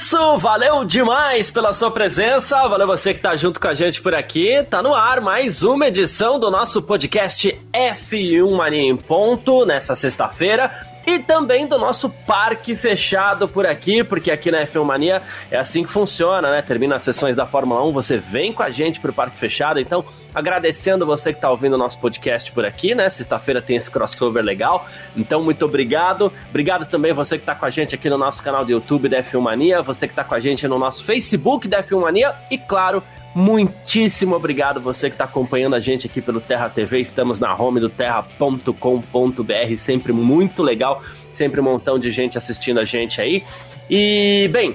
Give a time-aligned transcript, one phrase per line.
[0.00, 4.14] Isso, valeu demais pela sua presença, valeu você que tá junto com a gente por
[4.14, 4.64] aqui.
[4.70, 10.89] Tá no ar mais uma edição do nosso podcast F1 Mania em ponto nessa sexta-feira
[11.10, 15.82] e também do nosso parque fechado por aqui, porque aqui na F1 Mania é assim
[15.82, 16.62] que funciona, né?
[16.62, 19.80] Termina as sessões da Fórmula 1, você vem com a gente pro parque fechado.
[19.80, 23.10] Então, agradecendo você que está ouvindo o nosso podcast por aqui, né?
[23.10, 24.86] Sexta-feira tem esse crossover legal.
[25.16, 26.32] Então, muito obrigado.
[26.48, 29.20] Obrigado também você que está com a gente aqui no nosso canal do YouTube da
[29.20, 32.56] F1 Mania, você que está com a gente no nosso Facebook da F1 Mania e,
[32.56, 33.02] claro,
[33.34, 37.00] Muitíssimo obrigado você que está acompanhando a gente aqui pelo Terra TV.
[37.00, 42.84] Estamos na home do terra.com.br, sempre muito legal, sempre um montão de gente assistindo a
[42.84, 43.44] gente aí.
[43.88, 44.74] E, bem,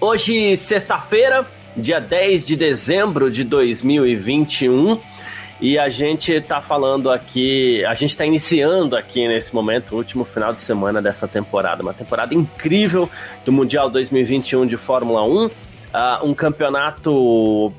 [0.00, 1.44] hoje, sexta-feira,
[1.76, 5.00] dia 10 de dezembro de 2021.
[5.60, 10.24] E a gente está falando aqui, a gente está iniciando aqui nesse momento o último
[10.24, 13.08] final de semana dessa temporada, uma temporada incrível
[13.44, 17.72] do Mundial 2021 de Fórmula 1 uh, um campeonato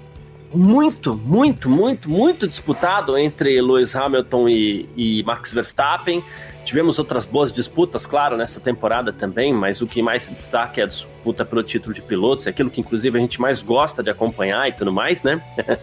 [0.54, 6.24] muito, muito, muito, muito disputado entre Lewis Hamilton e, e, Max Verstappen.
[6.64, 10.86] Tivemos outras boas disputas, claro, nessa temporada também, mas o que mais se destaca é
[10.86, 14.10] a disputa pelo título de pilotos, é aquilo que inclusive a gente mais gosta de
[14.10, 15.40] acompanhar e tudo mais, né?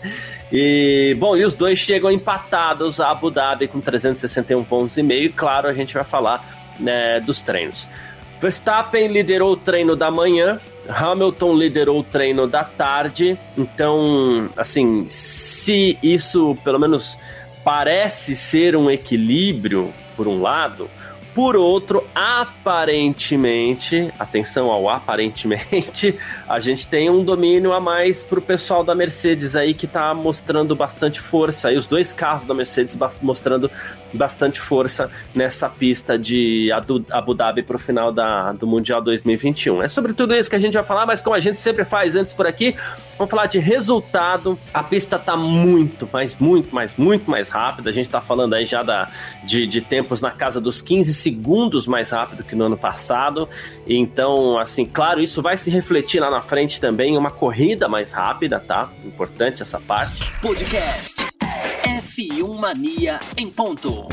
[0.50, 5.27] e, bom, e os dois chegam empatados a Abu Dhabi com 361 pontos e meio,
[5.27, 7.86] e claro, a gente vai falar né, dos treinos.
[8.43, 15.97] Verstappen liderou o treino da manhã, Hamilton liderou o treino da tarde, então, assim, se
[16.03, 17.17] isso pelo menos
[17.62, 20.91] parece ser um equilíbrio, por um lado,
[21.34, 26.15] por outro, aparentemente, atenção ao aparentemente,
[26.48, 30.76] a gente tem um domínio a mais pro pessoal da Mercedes aí que tá mostrando
[30.76, 31.72] bastante força.
[31.72, 33.71] E os dois carros da Mercedes mostrando
[34.12, 36.71] bastante força nessa pista de
[37.10, 39.82] Abu Dhabi pro final da, do Mundial 2021.
[39.82, 42.15] É sobre tudo isso que a gente vai falar, mas como a gente sempre faz
[42.15, 42.76] antes por aqui,
[43.22, 44.59] vamos falar de resultado.
[44.75, 47.91] A pista tá muito, mas muito, mas muito mais rápida.
[47.91, 49.09] A gente tá falando aí já da,
[49.44, 53.49] de, de tempos na casa dos 15 segundos mais rápido que no ano passado.
[53.87, 58.59] Então, assim, claro, isso vai se refletir lá na frente também, uma corrida mais rápida,
[58.59, 58.91] tá?
[59.05, 60.28] Importante essa parte.
[60.41, 61.27] Podcast
[61.84, 64.09] F1 Mania em ponto.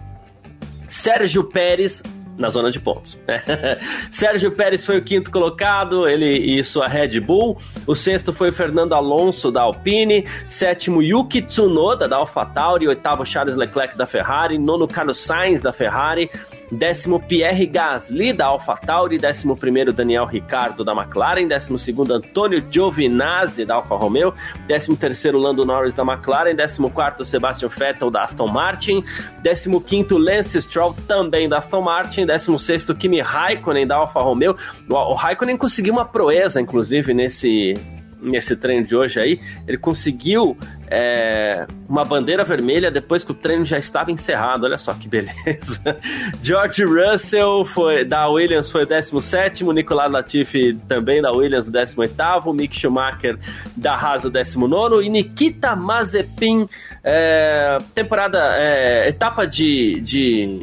[0.88, 2.02] Sérgio Pérez
[2.38, 3.18] na zona de pontos.
[4.12, 7.58] Sérgio Pérez foi o quinto colocado, ele e sua Red Bull.
[7.86, 13.56] O sexto foi o Fernando Alonso da Alpine, sétimo Yuki Tsunoda da AlphaTauri, oitavo Charles
[13.56, 16.30] Leclerc da Ferrari, nono Carlos Sainz da Ferrari,
[16.72, 23.66] décimo Pierre Gasly da AlphaTauri, décimo primeiro Daniel Ricardo da McLaren, décimo segundo Antônio Giovinazzi
[23.66, 24.34] da Alfa Romeo,
[24.68, 29.04] décimo terceiro Lando Norris da McLaren, décimo quarto Sebastian Vettel da Aston Martin,
[29.42, 34.56] décimo quinto Lance Stroll também da Aston Martin, décimo sexto Kimi Raikkonen da Alfa Romeo.
[34.90, 37.74] O Raikkonen conseguiu uma proeza, inclusive, nesse
[38.22, 40.56] nesse treino de hoje aí, ele conseguiu
[40.94, 44.66] é, uma bandeira vermelha depois que o treino já estava encerrado.
[44.66, 45.98] Olha só que beleza.
[46.44, 52.54] George Russell foi da Williams foi o 17, Nicolas Latifi também da Williams, o 18,
[52.54, 53.40] Mick Schumacher
[53.78, 56.68] da Haas, o 19, e Nikita Mazepin,
[57.02, 60.62] é, temporada, é, etapa de, de,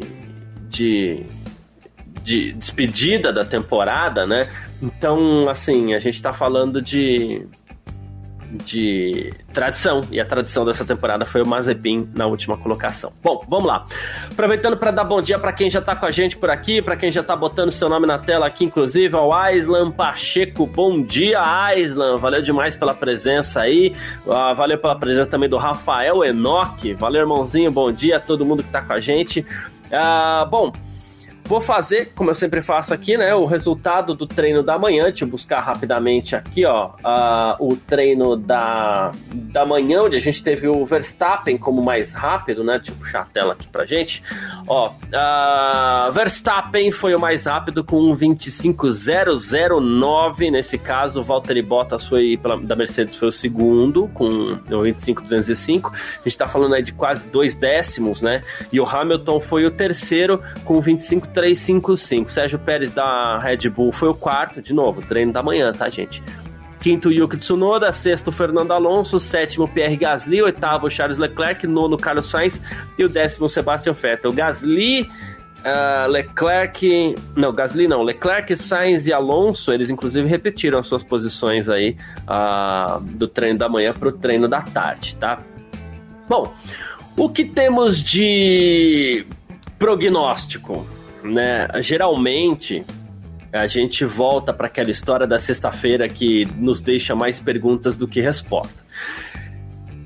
[0.69, 1.26] de
[2.22, 4.50] de despedida da temporada, né?
[4.82, 7.46] Então, assim, a gente tá falando de
[8.50, 10.00] de tradição.
[10.10, 13.12] E a tradição dessa temporada foi o Mazepin na última colocação.
[13.22, 13.84] Bom, vamos lá.
[14.30, 16.96] Aproveitando para dar bom dia para quem já está com a gente por aqui, para
[16.96, 20.66] quem já está botando seu nome na tela aqui, inclusive, ao Aislan Pacheco.
[20.66, 22.16] Bom dia, Aislan.
[22.16, 23.94] Valeu demais pela presença aí.
[24.26, 26.94] Uh, valeu pela presença também do Rafael Enoque.
[26.94, 27.70] Valeu, irmãozinho.
[27.70, 29.40] Bom dia a todo mundo que está com a gente.
[29.40, 30.72] Uh, bom,
[31.48, 35.04] Vou fazer, como eu sempre faço aqui, né, o resultado do treino da manhã.
[35.04, 40.42] Deixa eu buscar rapidamente aqui, ó, uh, o treino da, da manhã, onde a gente
[40.42, 42.76] teve o Verstappen como mais rápido, né?
[42.76, 44.22] Deixa eu puxar a tela aqui pra gente.
[44.66, 50.50] Ó, uh, Verstappen foi o mais rápido com um 25.009.
[50.50, 55.94] Nesse caso, Valtteri Bottas foi, pela, da Mercedes foi o segundo, com um 25.205.
[55.94, 58.42] A gente tá falando aí de quase dois décimos, né?
[58.70, 62.31] E o Hamilton foi o terceiro com 25 355.
[62.31, 66.20] Sérgio Pérez da Red Bull foi o quarto, de novo, treino da manhã, tá, gente?
[66.81, 67.93] Quinto, Yuki Tsunoda.
[67.93, 69.20] Sexto, Fernando Alonso.
[69.20, 70.43] Sétimo, Pierre Gasly.
[70.43, 71.67] Oitavo, Charles Leclerc.
[71.67, 72.61] Nono, Carlos Sainz.
[72.99, 74.32] E o décimo, Sebastian Vettel.
[74.32, 77.14] Gasly, uh, Leclerc...
[77.37, 78.02] Não, Gasly não.
[78.02, 83.69] Leclerc, Sainz e Alonso, eles inclusive repetiram as suas posições aí uh, do treino da
[83.69, 85.40] manhã para o treino da tarde, tá?
[86.29, 86.52] Bom,
[87.17, 89.26] o que temos de
[89.79, 90.87] prognóstico?
[91.28, 91.69] Né?
[91.80, 92.84] Geralmente
[93.52, 98.20] a gente volta para aquela história da sexta-feira que nos deixa mais perguntas do que
[98.20, 98.82] resposta.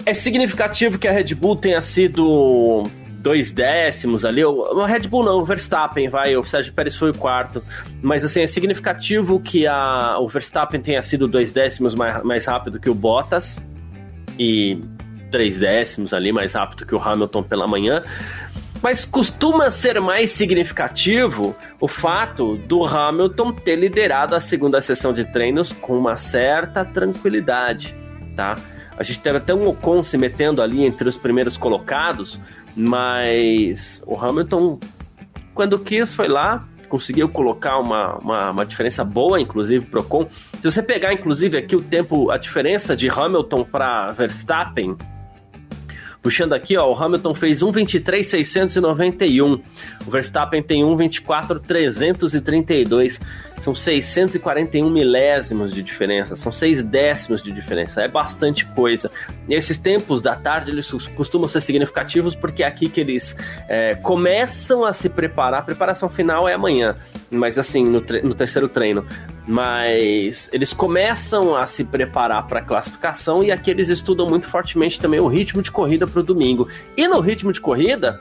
[0.04, 2.82] É significativo que a Red Bull tenha sido
[3.22, 7.16] dois décimos ali, o Red Bull não, o Verstappen vai, o Sérgio Pérez foi o
[7.16, 7.62] quarto,
[8.02, 12.80] mas assim, é significativo que a, o Verstappen tenha sido dois décimos mais, mais rápido
[12.80, 13.62] que o Bottas
[14.36, 14.76] e
[15.30, 18.02] três décimos ali mais rápido que o Hamilton pela manhã,
[18.82, 25.24] mas costuma ser mais significativo o fato do Hamilton ter liderado a segunda sessão de
[25.24, 27.94] treinos com uma certa tranquilidade,
[28.34, 28.56] tá?
[28.96, 32.40] A gente teve até um Ocon se metendo ali entre os primeiros colocados,
[32.76, 34.78] mas o Hamilton,
[35.54, 40.26] quando quis, foi lá, conseguiu colocar uma, uma, uma, diferença boa, inclusive, pro Ocon.
[40.28, 44.96] Se você pegar, inclusive, aqui o tempo, a diferença de Hamilton para Verstappen
[46.22, 49.60] Puxando aqui, ó, o Hamilton fez 1,23,691.
[50.06, 53.18] O Verstappen tem 1,24,332.
[53.62, 59.08] São 641 milésimos de diferença, são 6 décimos de diferença, é bastante coisa.
[59.48, 63.36] E esses tempos da tarde eles costumam ser significativos porque é aqui que eles
[63.68, 65.60] é, começam a se preparar.
[65.60, 66.96] A preparação final é amanhã,
[67.30, 69.06] mas assim, no, no terceiro treino.
[69.46, 75.00] Mas eles começam a se preparar para a classificação e aqui eles estudam muito fortemente
[75.00, 76.66] também o ritmo de corrida para o domingo.
[76.96, 78.20] E no ritmo de corrida,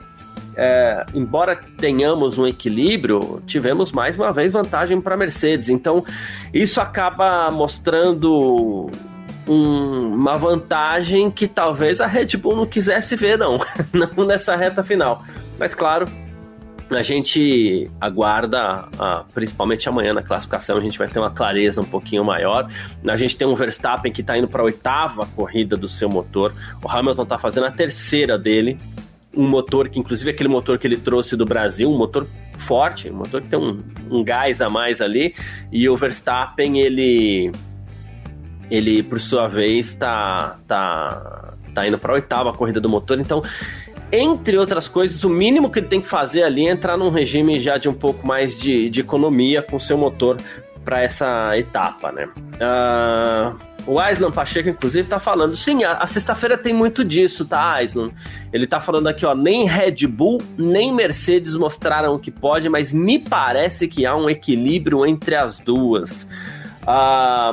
[0.56, 5.70] é, embora tenhamos um equilíbrio, tivemos mais uma vez vantagem para a Mercedes.
[5.70, 6.04] Então,
[6.54, 8.90] isso acaba mostrando
[9.48, 13.58] um, uma vantagem que talvez a Red Bull não quisesse ver, não,
[13.94, 15.24] não nessa reta final.
[15.58, 16.06] Mas, claro,
[16.90, 18.86] a gente aguarda,
[19.34, 22.70] principalmente amanhã na classificação, a gente vai ter uma clareza um pouquinho maior.
[23.08, 26.54] A gente tem um Verstappen que está indo para a oitava corrida do seu motor.
[26.84, 28.78] O Hamilton está fazendo a terceira dele
[29.36, 33.16] um motor que, inclusive, aquele motor que ele trouxe do Brasil, um motor forte, um
[33.16, 35.34] motor que tem um, um gás a mais ali,
[35.72, 37.52] e o Verstappen, ele,
[38.70, 43.42] ele por sua vez, está tá, tá indo para a oitava corrida do motor, então
[44.12, 47.60] entre outras coisas, o mínimo que ele tem que fazer ali é entrar num regime
[47.60, 50.36] já de um pouco mais de, de economia com seu motor
[50.84, 52.28] para essa etapa, né?
[52.56, 53.56] Uh,
[53.92, 55.58] o Aislan Pacheco, inclusive, tá falando.
[55.58, 58.12] Sim, a, a sexta-feira tem muito disso, tá, Aislan?
[58.54, 59.36] Ele tá falando aqui, ó.
[59.36, 64.30] Nem Red Bull, nem Mercedes mostraram o que pode, mas me parece que há um
[64.30, 66.26] equilíbrio entre as duas.
[66.88, 67.52] Ah.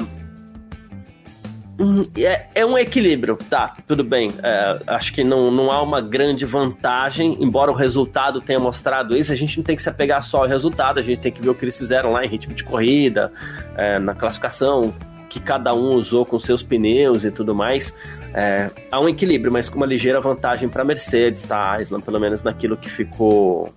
[2.16, 4.30] É, é, um equilíbrio, tá, tudo bem.
[4.42, 9.32] É, acho que não, não há uma grande vantagem, embora o resultado tenha mostrado isso.
[9.32, 11.50] A gente não tem que se apegar só ao resultado, a gente tem que ver
[11.50, 13.32] o que eles fizeram lá em ritmo de corrida,
[13.76, 14.92] é, na classificação,
[15.28, 17.94] que cada um usou com seus pneus e tudo mais.
[18.34, 22.04] É, há um equilíbrio, mas com uma ligeira vantagem para Mercedes, tá, Island?
[22.04, 23.72] Pelo menos naquilo que ficou.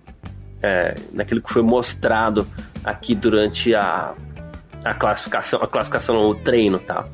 [0.62, 2.46] É, naquilo que foi mostrado
[2.84, 4.14] aqui durante a,
[4.84, 7.04] a classificação, a classificação, o treino, tá?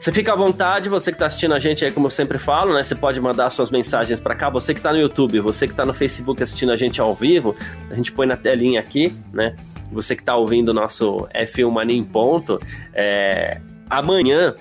[0.00, 2.74] Você fica à vontade, você que está assistindo a gente aí, como eu sempre falo,
[2.74, 2.82] né?
[2.82, 5.84] Você pode mandar suas mensagens para cá, você que está no YouTube, você que está
[5.84, 7.56] no Facebook assistindo a gente ao vivo,
[7.90, 9.56] a gente põe na telinha aqui, né?
[9.90, 12.60] Você que está ouvindo o nosso F1 Mania em ponto,
[12.94, 14.54] é, amanhã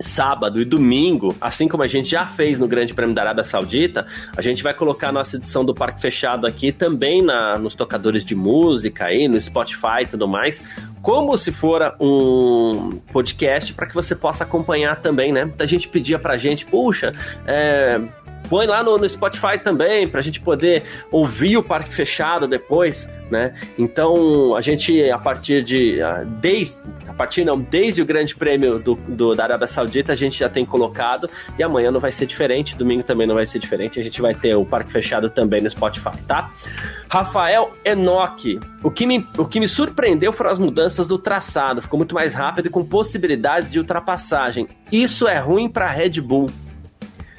[0.00, 4.06] sábado e domingo, assim como a gente já fez no Grande Prêmio da Arábia Saudita,
[4.36, 8.24] a gente vai colocar a nossa edição do Parque Fechado aqui também na, nos tocadores
[8.24, 10.62] de música aí, no Spotify e tudo mais,
[11.02, 15.44] como se fora um podcast para que você possa acompanhar também, né?
[15.44, 17.12] Muita gente pedia pra gente, puxa,
[17.46, 18.00] é,
[18.48, 23.08] põe lá no, no Spotify também, para a gente poder ouvir o parque fechado depois,
[23.30, 23.54] né?
[23.78, 25.98] Então, a gente, a partir de.
[26.40, 30.38] Desde, a partir não, desde o Grande Prêmio do, do, da Arábia Saudita, a gente
[30.38, 31.28] já tem colocado,
[31.58, 34.34] e amanhã não vai ser diferente, domingo também não vai ser diferente, a gente vai
[34.34, 36.50] ter o parque fechado também no Spotify, tá?
[37.08, 41.98] Rafael Enoch, o que me, o que me surpreendeu foram as mudanças do traçado, ficou
[41.98, 44.68] muito mais rápido e com possibilidades de ultrapassagem.
[44.90, 46.46] Isso é ruim para Red Bull.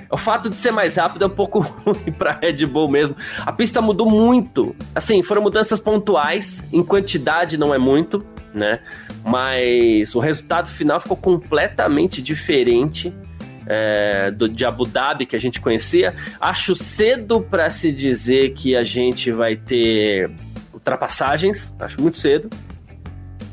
[0.09, 3.15] O fato de ser mais rápido é um pouco ruim para Red Bull mesmo.
[3.45, 4.75] A pista mudou muito.
[4.95, 8.79] Assim, foram mudanças pontuais, em quantidade não é muito, né?
[9.23, 13.13] Mas o resultado final ficou completamente diferente
[13.65, 16.15] é, do, de Abu Dhabi que a gente conhecia.
[16.39, 20.31] Acho cedo para se dizer que a gente vai ter
[20.73, 22.49] ultrapassagens, acho muito cedo.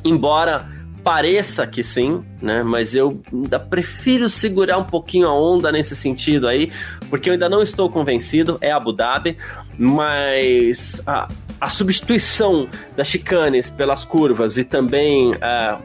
[0.04, 0.73] Embora
[1.04, 2.62] pareça que sim, né?
[2.62, 6.72] Mas eu ainda prefiro segurar um pouquinho a onda nesse sentido aí,
[7.10, 8.56] porque eu ainda não estou convencido.
[8.60, 9.36] É Abu Dhabi,
[9.78, 11.28] mas a,
[11.60, 15.82] a substituição das chicanes pelas curvas e também uh,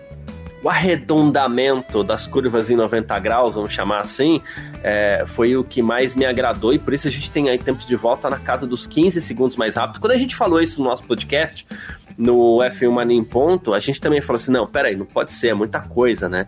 [0.63, 4.41] o arredondamento das curvas em 90 graus, vamos chamar assim,
[4.83, 7.85] é, foi o que mais me agradou e por isso a gente tem aí tempos
[7.85, 10.01] de volta na casa dos 15 segundos mais rápido.
[10.01, 11.65] Quando a gente falou isso no nosso podcast,
[12.19, 15.47] no F1 Mania em ponto, a gente também falou assim, não, peraí, não pode ser,
[15.47, 16.47] é muita coisa, né?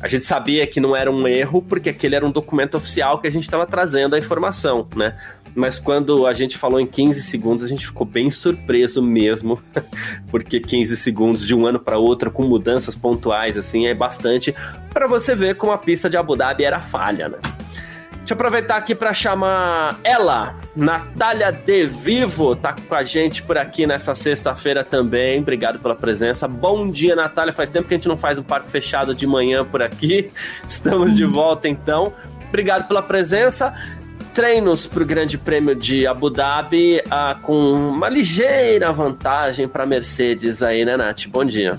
[0.00, 3.28] A gente sabia que não era um erro, porque aquele era um documento oficial que
[3.28, 5.16] a gente estava trazendo a informação, né?
[5.54, 9.62] Mas quando a gente falou em 15 segundos, a gente ficou bem surpreso mesmo,
[10.28, 14.52] porque 15 segundos de um ano para outro, com mudanças pontuais, assim, é bastante
[14.92, 17.38] para você ver como a pista de Abu Dhabi era falha, né?
[18.22, 23.58] Deixa eu aproveitar aqui para chamar ela, Natália De Vivo, tá com a gente por
[23.58, 25.40] aqui nessa sexta-feira também.
[25.40, 26.46] Obrigado pela presença.
[26.46, 27.52] Bom dia, Natália.
[27.52, 30.30] Faz tempo que a gente não faz um parque fechado de manhã por aqui.
[30.68, 32.14] Estamos de volta então.
[32.48, 33.74] Obrigado pela presença.
[34.32, 40.62] Treinos para o Grande Prêmio de Abu Dhabi ah, com uma ligeira vantagem para Mercedes
[40.62, 41.26] aí, né, Nath?
[41.26, 41.76] Bom dia.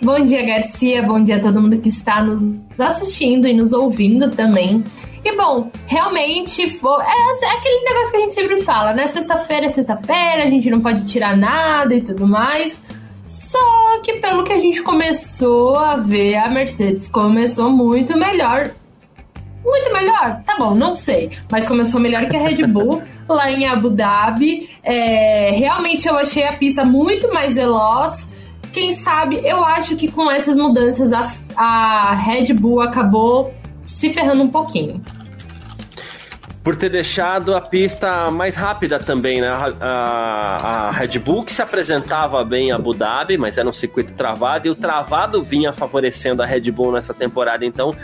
[0.00, 1.02] Bom dia, Garcia.
[1.02, 4.84] Bom dia a todo mundo que está nos assistindo e nos ouvindo também.
[5.24, 7.02] E bom, realmente foi.
[7.02, 9.08] É, é aquele negócio que a gente sempre fala, né?
[9.08, 12.84] Sexta-feira é sexta-feira, a gente não pode tirar nada e tudo mais.
[13.26, 18.70] Só que pelo que a gente começou a ver, a Mercedes começou muito melhor.
[19.64, 20.40] Muito melhor?
[20.46, 21.32] Tá bom, não sei.
[21.50, 24.70] Mas começou melhor que a Red Bull lá em Abu Dhabi.
[24.84, 28.37] É, realmente eu achei a pista muito mais veloz
[28.72, 31.24] quem sabe, eu acho que com essas mudanças a,
[31.56, 33.52] a Red Bull acabou
[33.84, 35.02] se ferrando um pouquinho.
[36.62, 39.48] Por ter deixado a pista mais rápida também, né?
[39.48, 43.72] A, a, a Red Bull que se apresentava bem em Abu Dhabi, mas era um
[43.72, 47.64] circuito travado, e o travado vinha favorecendo a Red Bull nessa temporada.
[47.64, 47.94] Então,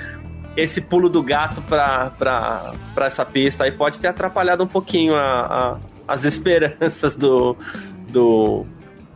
[0.57, 5.79] esse pulo do gato para essa pista aí pode ter atrapalhado um pouquinho a, a,
[6.09, 7.57] as esperanças do,
[8.09, 8.65] do,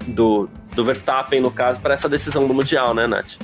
[0.08, 3.36] do, do Verstappen, no caso, para essa decisão do Mundial, né, Nath?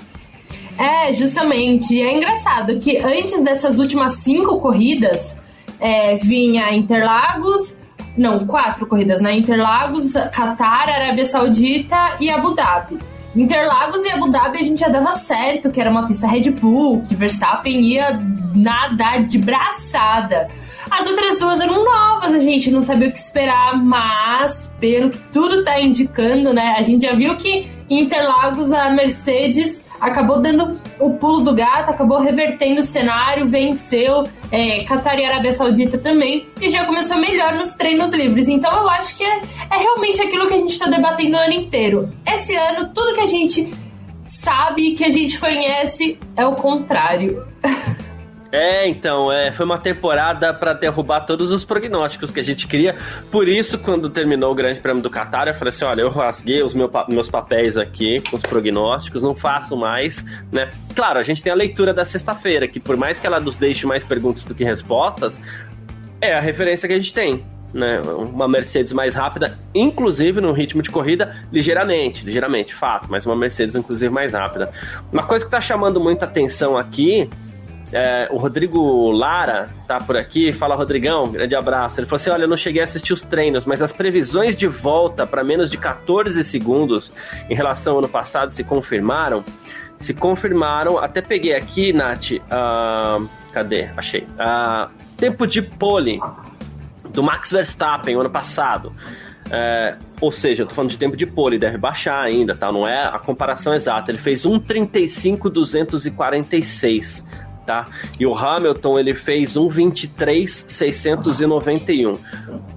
[0.79, 2.01] É, justamente.
[2.01, 5.39] É engraçado que antes dessas últimas cinco corridas,
[5.81, 7.81] é, vinha Interlagos,
[8.17, 9.37] não, quatro corridas, né?
[9.37, 12.99] Interlagos, Qatar, Arábia Saudita e Abu Dhabi.
[13.37, 17.03] Interlagos e Abu Dhabi a gente já dava certo, que era uma pista Red Bull,
[17.03, 18.21] que Verstappen ia
[18.55, 20.49] nadar de braçada.
[20.91, 25.19] As outras duas eram novas, a gente não sabia o que esperar, mas pelo que
[25.33, 26.75] tudo tá indicando, né?
[26.79, 31.91] A gente já viu que em Interlagos a Mercedes acabou dando o pulo do gato,
[31.91, 37.55] acabou revertendo o cenário, venceu é, Qatar e Arábia Saudita também, e já começou melhor
[37.55, 38.49] nos treinos livres.
[38.49, 41.55] Então eu acho que é, é realmente aquilo que a gente está debatendo o ano
[41.55, 42.13] inteiro.
[42.27, 43.73] Esse ano, tudo que a gente
[44.25, 47.45] sabe, que a gente conhece, é o contrário.
[48.55, 52.95] É, então, é, foi uma temporada para derrubar todos os prognósticos que a gente queria.
[53.29, 56.63] Por isso, quando terminou o Grande Prêmio do Qatar, eu falei assim: olha, eu rasguei
[56.63, 60.71] os meu, meus papéis aqui com os prognósticos, não faço mais, né?
[60.95, 63.89] Claro, a gente tem a leitura da sexta-feira, que por mais que ela nos deixe
[63.89, 65.41] mais perguntas do que respostas,
[66.21, 67.45] é a referência que a gente tem.
[67.75, 73.35] Né, uma Mercedes mais rápida, inclusive no ritmo de corrida, ligeiramente, ligeiramente, fato, mas uma
[73.35, 74.71] Mercedes inclusive mais rápida.
[75.13, 77.29] Uma coisa que está chamando muita atenção aqui
[77.95, 80.53] é, o Rodrigo Lara tá por aqui.
[80.53, 82.01] Fala, Rodrigão, grande abraço.
[82.01, 84.67] Ele falou assim: olha, eu não cheguei a assistir os treinos, mas as previsões de
[84.67, 87.13] volta para menos de 14 segundos
[87.49, 89.45] em relação ao ano passado se confirmaram.
[89.97, 92.33] Se confirmaram, até peguei aqui, Nath.
[92.33, 93.89] Uh, cadê?
[93.97, 94.23] Achei.
[94.23, 96.21] Uh, tempo de pole
[97.11, 98.93] do Max Verstappen, ano passado.
[99.51, 102.73] É, ou seja, eu tô falando de tempo de pole, deve baixar ainda, tá?
[102.73, 104.11] Não é a comparação exata.
[104.11, 107.27] Ele fez 1,35,246,
[107.65, 107.89] tá?
[108.19, 112.19] E o Hamilton, ele fez 1,23,691.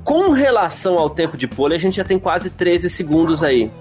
[0.04, 3.72] Com relação ao tempo de pole, a gente já tem quase 13 segundos aí.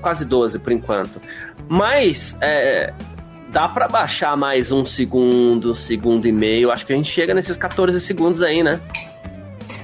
[0.00, 1.22] Quase 12 por enquanto.
[1.68, 2.92] Mas, é,
[3.50, 6.70] dá para baixar mais um segundo, segundo e meio.
[6.70, 8.78] Acho que a gente chega nesses 14 segundos aí, né?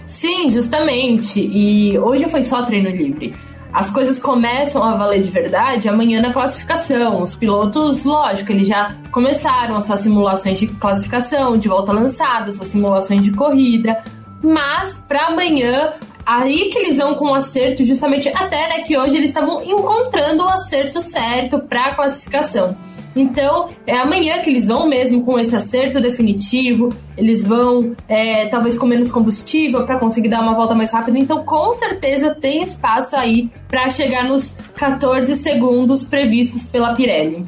[0.07, 1.41] Sim, justamente.
[1.41, 3.35] E hoje foi só treino livre.
[3.73, 7.23] As coisas começam a valer de verdade amanhã na classificação.
[7.23, 12.69] Os pilotos, lógico, eles já começaram as suas simulações de classificação, de volta lançada, suas
[12.69, 14.03] simulações de corrida.
[14.43, 15.93] Mas para amanhã,
[16.25, 20.45] aí que eles vão com o acerto, justamente até né, que hoje eles estavam encontrando
[20.45, 22.77] o acerto certo para a classificação.
[23.15, 28.79] Então, é amanhã que eles vão mesmo com esse acerto definitivo, eles vão é, talvez
[28.79, 31.19] com menos combustível para conseguir dar uma volta mais rápida.
[31.19, 37.47] Então, com certeza tem espaço aí para chegar nos 14 segundos previstos pela Pirelli.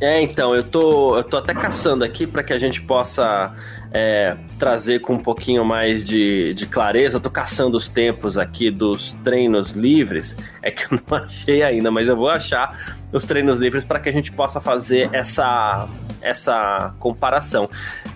[0.00, 3.52] É, então, eu tô, eu tô até caçando aqui para que a gente possa
[3.92, 7.18] é, trazer com um pouquinho mais de, de clareza.
[7.18, 10.36] Tô caçando os tempos aqui dos treinos livres.
[10.62, 14.08] É que eu não achei ainda, mas eu vou achar os treinos livres para que
[14.08, 15.88] a gente possa fazer essa,
[16.22, 17.68] essa comparação.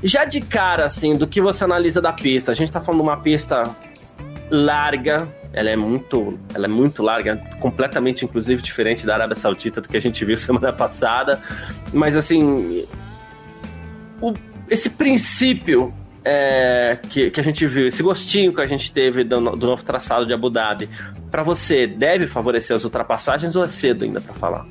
[0.02, 3.08] Já de cara, assim, do que você analisa da pista, a gente tá falando de
[3.08, 3.74] uma pista
[4.50, 9.88] larga, ela é muito, ela é muito larga, completamente inclusive diferente da Arábia Saudita do
[9.88, 11.40] que a gente viu semana passada,
[11.92, 12.86] mas assim,
[14.20, 14.32] o
[14.68, 15.92] esse princípio
[16.24, 19.84] é, que, que a gente viu, esse gostinho que a gente teve do, do novo
[19.84, 20.88] traçado de Abu Dhabi,
[21.30, 24.66] para você, deve favorecer as ultrapassagens ou é cedo ainda para falar?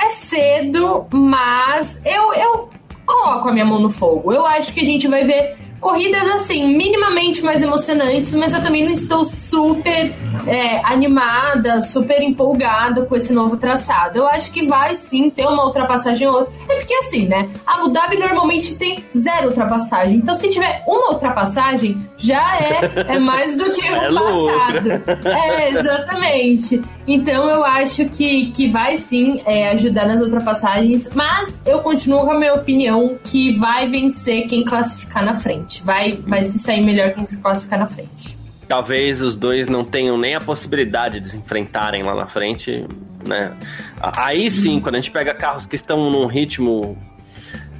[0.00, 2.70] É cedo, mas eu, eu
[3.04, 4.32] coloco a minha mão no fogo.
[4.32, 8.82] Eu acho que a gente vai ver corridas assim, minimamente mais emocionantes, mas eu também
[8.82, 10.14] não estou super
[10.46, 14.16] é, animada, super empolgada com esse novo traçado.
[14.16, 16.54] Eu acho que vai sim ter uma ultrapassagem ou outra.
[16.70, 17.46] É porque assim, né?
[17.66, 20.16] Abu Dhabi normalmente tem zero ultrapassagem.
[20.16, 25.28] Então, se tiver uma ultrapassagem, já é, é mais do que o é passado.
[25.28, 26.82] É, exatamente.
[27.06, 32.32] Então eu acho que, que vai sim é, ajudar nas ultrapassagens, mas eu continuo com
[32.32, 35.82] a minha opinião que vai vencer quem classificar na frente.
[35.82, 38.38] Vai, vai se sair melhor quem se classificar na frente.
[38.66, 42.86] Talvez os dois não tenham nem a possibilidade de se enfrentarem lá na frente,
[43.28, 43.52] né?
[44.00, 46.96] Aí sim, quando a gente pega carros que estão num ritmo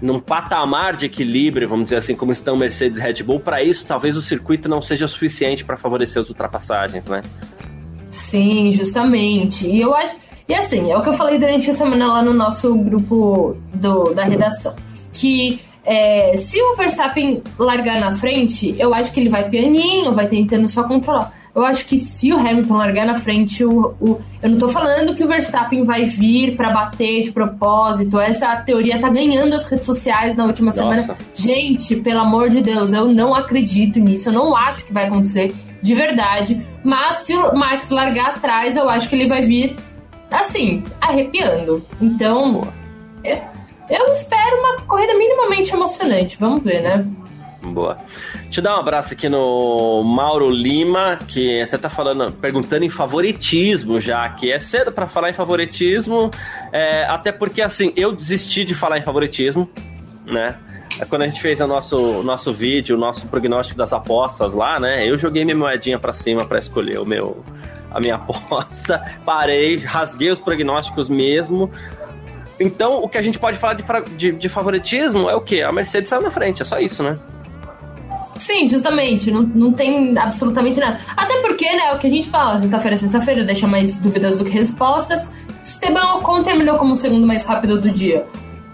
[0.02, 3.86] num patamar de equilíbrio, vamos dizer assim, como estão Mercedes e Red Bull, para isso
[3.86, 7.22] talvez o circuito não seja suficiente para favorecer as ultrapassagens, né?
[8.14, 9.68] Sim, justamente.
[9.68, 10.14] E eu acho.
[10.48, 14.14] E assim, é o que eu falei durante a semana lá no nosso grupo do,
[14.14, 14.74] da redação.
[15.12, 20.28] Que é, se o Verstappen largar na frente, eu acho que ele vai pianinho, vai
[20.28, 21.32] tentando só controlar.
[21.52, 25.14] Eu acho que se o Hamilton largar na frente, o, o eu não tô falando
[25.14, 28.20] que o Verstappen vai vir para bater de propósito.
[28.20, 31.02] Essa teoria tá ganhando as redes sociais na última Nossa.
[31.02, 31.18] semana.
[31.34, 34.28] Gente, pelo amor de Deus, eu não acredito nisso.
[34.28, 36.73] Eu não acho que vai acontecer de verdade.
[36.84, 39.74] Mas se o Max largar atrás, eu acho que ele vai vir
[40.30, 41.82] assim, arrepiando.
[42.00, 42.60] Então,
[43.24, 43.40] eu,
[43.88, 46.36] eu espero uma corrida minimamente emocionante.
[46.38, 47.06] Vamos ver, né?
[47.62, 47.98] Boa.
[48.54, 54.00] Eu dar um abraço aqui no Mauro Lima, que até tá falando, perguntando em favoritismo
[54.00, 56.30] já, que é cedo para falar em favoritismo,
[56.70, 59.68] é, até porque assim, eu desisti de falar em favoritismo,
[60.24, 60.56] né?
[61.04, 64.80] É quando a gente fez o nosso, nosso vídeo, o nosso prognóstico das apostas lá,
[64.80, 65.06] né?
[65.06, 67.44] Eu joguei minha moedinha para cima para escolher o meu,
[67.90, 71.70] a minha aposta, parei, rasguei os prognósticos mesmo.
[72.58, 73.84] Então, o que a gente pode falar de,
[74.16, 75.60] de, de favoritismo é o quê?
[75.60, 77.18] A Mercedes saiu na frente, é só isso, né?
[78.38, 79.30] Sim, justamente.
[79.30, 80.98] Não, não tem absolutamente nada.
[81.14, 84.44] Até porque, né, é o que a gente fala, sexta-feira, sexta-feira, deixa mais dúvidas do
[84.44, 85.30] que respostas.
[85.62, 88.24] Esteban Ocon terminou como o segundo mais rápido do dia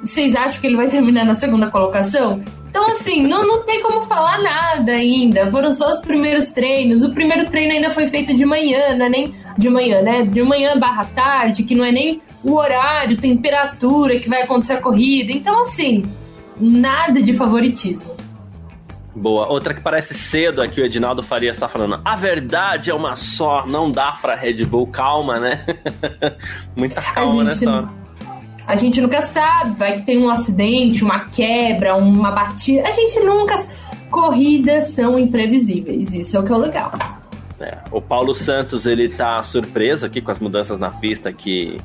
[0.03, 2.41] vocês acham que ele vai terminar na segunda colocação?
[2.69, 5.51] Então, assim, não, não tem como falar nada ainda.
[5.51, 7.03] Foram só os primeiros treinos.
[7.03, 10.23] O primeiro treino ainda foi feito de manhã, não é nem de manhã, né?
[10.23, 14.81] De manhã barra tarde, que não é nem o horário, temperatura que vai acontecer a
[14.81, 15.33] corrida.
[15.33, 16.05] Então, assim,
[16.59, 18.09] nada de favoritismo.
[19.15, 19.49] Boa.
[19.49, 22.01] Outra que parece cedo aqui, o Edinaldo Faria está falando.
[22.05, 24.87] A verdade é uma só, não dá pra Red Bull.
[24.87, 25.67] Calma, né?
[26.77, 28.10] Muita calma nessa hora
[28.71, 32.87] a gente nunca sabe, vai que tem um acidente, uma quebra, uma batida.
[32.87, 33.59] A gente nunca.
[34.09, 36.93] Corridas são imprevisíveis, isso é o que é o legal.
[37.61, 41.77] É, o Paulo Santos ele tá surpreso aqui com as mudanças na pista que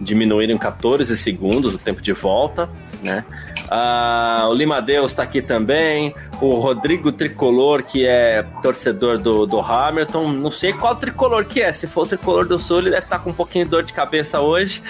[0.00, 2.68] diminuíram 14 segundos o tempo de volta,
[3.02, 3.24] né?
[3.70, 6.14] Ah, o Lima Deus tá aqui também.
[6.40, 10.28] O Rodrigo Tricolor, que é torcedor do, do Hamilton.
[10.28, 11.72] Não sei qual tricolor que é.
[11.72, 13.82] Se for o tricolor do Sul, ele deve estar tá com um pouquinho de dor
[13.82, 14.82] de cabeça hoje.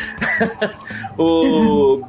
[1.18, 2.05] o.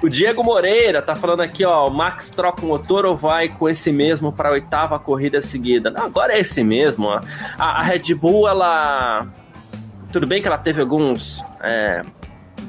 [0.00, 3.68] O Diego Moreira tá falando aqui, ó, o Max troca o motor ou vai com
[3.68, 5.90] esse mesmo para a oitava corrida seguida?
[5.90, 7.08] Não, agora é esse mesmo.
[7.08, 7.20] Ó.
[7.58, 9.26] A, a Red Bull, ela
[10.12, 12.04] tudo bem que ela teve alguns é,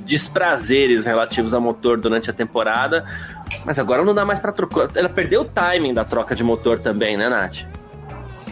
[0.09, 3.05] desprazeres relativos ao motor durante a temporada,
[3.63, 4.89] mas agora não dá mais para trocar.
[4.95, 7.59] Ela perdeu o timing da troca de motor também, né, Nath?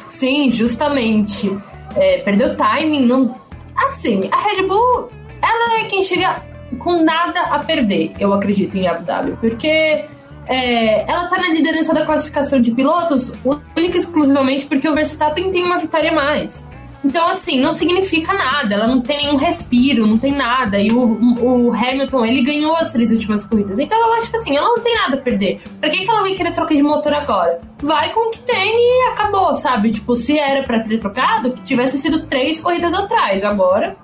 [0.08, 1.58] Sim, justamente.
[1.96, 3.08] É, perdeu o timing.
[3.08, 3.36] Não...
[3.76, 5.10] Assim, a Red Bull,
[5.41, 6.41] ela é quem chega
[6.78, 10.06] com nada a perder, eu acredito, em Abu Dhabi, porque
[10.48, 13.32] é, ela tá na liderança da classificação de pilotos
[13.76, 16.67] única e exclusivamente porque o Verstappen tem uma vitória a mais.
[17.04, 20.80] Então, assim, não significa nada, ela não tem nenhum respiro, não tem nada.
[20.80, 23.80] E o, o Hamilton, ele ganhou as três últimas corridas.
[23.80, 25.62] Então, eu acho que assim, ela não tem nada a perder.
[25.80, 27.60] Pra que, que ela vai querer trocar de motor agora?
[27.82, 29.92] Vai com o que tem e acabou, sabe?
[29.92, 33.44] Tipo, se era pra ter trocado, que tivesse sido três corridas atrás.
[33.44, 33.96] Agora,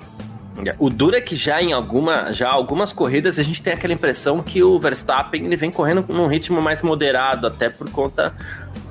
[0.77, 4.41] o duro é que já em alguma, já algumas corridas a gente tem aquela impressão
[4.41, 8.33] que o Verstappen ele vem correndo num ritmo mais moderado, até por conta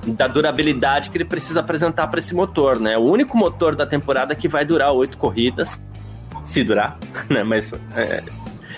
[0.06, 2.96] da durabilidade que ele precisa apresentar para esse motor, né?
[2.96, 5.80] O único motor da temporada que vai durar oito corridas,
[6.44, 6.98] se durar,
[7.30, 7.44] né?
[7.44, 8.22] Mas é,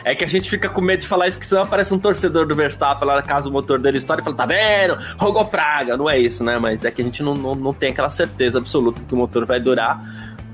[0.05, 2.47] é, que a gente fica com medo de falar isso, que senão aparece um torcedor
[2.47, 4.99] do Verstappen lá na casa motor dele estoura e fala, tá vendo?
[5.17, 6.59] Rogou praga, não é isso, né?
[6.59, 9.47] Mas é que a gente não, não, não tem aquela certeza absoluta que o motor
[9.47, 10.03] vai durar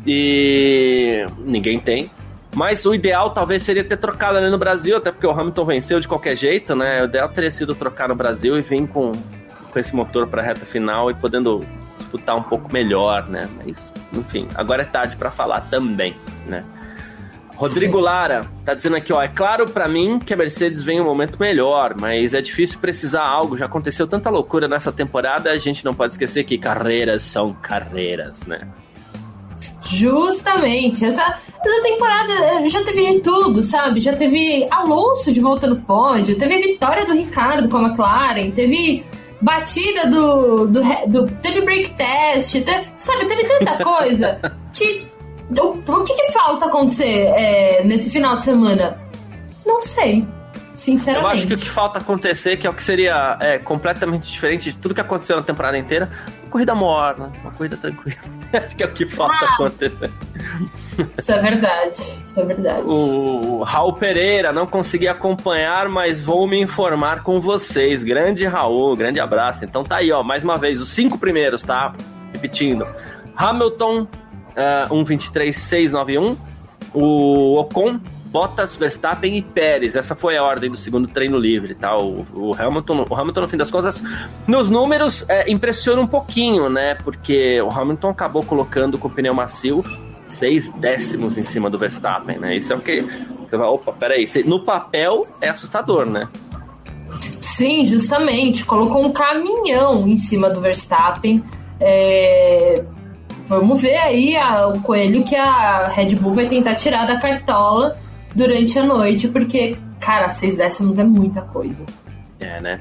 [0.06, 2.08] e ninguém tem.
[2.54, 6.00] Mas o ideal talvez seria ter trocado ali no Brasil, até porque o Hamilton venceu
[6.00, 7.02] de qualquer jeito, né?
[7.02, 9.12] O ideal teria sido trocar no Brasil e vir com,
[9.70, 11.64] com esse motor para a reta final e podendo
[11.98, 13.48] disputar um pouco melhor, né?
[13.56, 16.14] Mas, enfim, agora é tarde para falar também,
[16.46, 16.64] né?
[17.60, 18.04] Rodrigo Sim.
[18.04, 21.38] Lara tá dizendo aqui, ó, é claro para mim que a Mercedes vem um momento
[21.38, 25.92] melhor, mas é difícil precisar algo, já aconteceu tanta loucura nessa temporada, a gente não
[25.92, 28.66] pode esquecer que carreiras são carreiras, né?
[29.82, 31.04] Justamente.
[31.04, 34.00] Essa, essa temporada eh, já teve de tudo, sabe?
[34.00, 39.04] Já teve Alonso de volta no pódio, teve vitória do Ricardo com a McLaren, teve
[39.40, 40.66] batida do.
[40.66, 43.26] do, do teve break test, teve, sabe?
[43.26, 44.40] Teve tanta coisa
[44.72, 45.08] que.
[45.58, 48.96] O, o que, que falta acontecer é, nesse final de semana?
[49.66, 50.24] Não sei.
[50.80, 51.26] Sinceramente.
[51.26, 54.72] Eu acho que o que falta acontecer, que é o que seria é, completamente diferente
[54.72, 56.10] de tudo que aconteceu na temporada inteira,
[56.42, 58.16] uma corrida morna, uma corrida tranquila.
[58.50, 60.10] acho que é o que falta ah, acontecer.
[61.18, 62.82] Isso é verdade, isso é verdade.
[62.86, 68.02] O Raul Pereira, não consegui acompanhar, mas vou me informar com vocês.
[68.02, 69.66] Grande Raul, grande abraço.
[69.66, 71.92] Então tá aí, ó, mais uma vez, os cinco primeiros, tá?
[72.32, 72.86] Repetindo.
[73.36, 76.38] Hamilton, uh, 1.23.691.
[76.94, 79.96] O Ocon, Bottas, Verstappen e Pérez.
[79.96, 81.96] Essa foi a ordem do segundo treino livre, tá?
[81.96, 84.02] O, o Hamilton, o Hamilton, no fim das contas,
[84.46, 86.94] nos números é, impressiona um pouquinho, né?
[87.02, 89.84] Porque o Hamilton acabou colocando com o pneu macio
[90.26, 92.56] seis décimos em cima do Verstappen, né?
[92.56, 93.04] Isso é o que.
[93.52, 94.24] Opa, peraí.
[94.44, 96.28] No papel é assustador, né?
[97.40, 98.64] Sim, justamente.
[98.64, 101.42] Colocou um caminhão em cima do Verstappen.
[101.80, 102.84] É...
[103.46, 107.98] Vamos ver aí a, o coelho que a Red Bull vai tentar tirar da cartola
[108.34, 111.84] durante a noite, porque, cara, seis décimos é muita coisa.
[112.40, 112.80] É, né?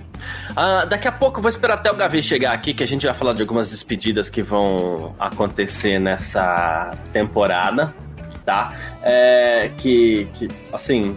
[0.51, 3.13] Uh, daqui a pouco vou esperar até o Gavi chegar aqui, que a gente vai
[3.13, 7.93] falar de algumas despedidas que vão acontecer nessa temporada,
[8.45, 8.73] tá?
[9.03, 11.15] É, que, que, assim,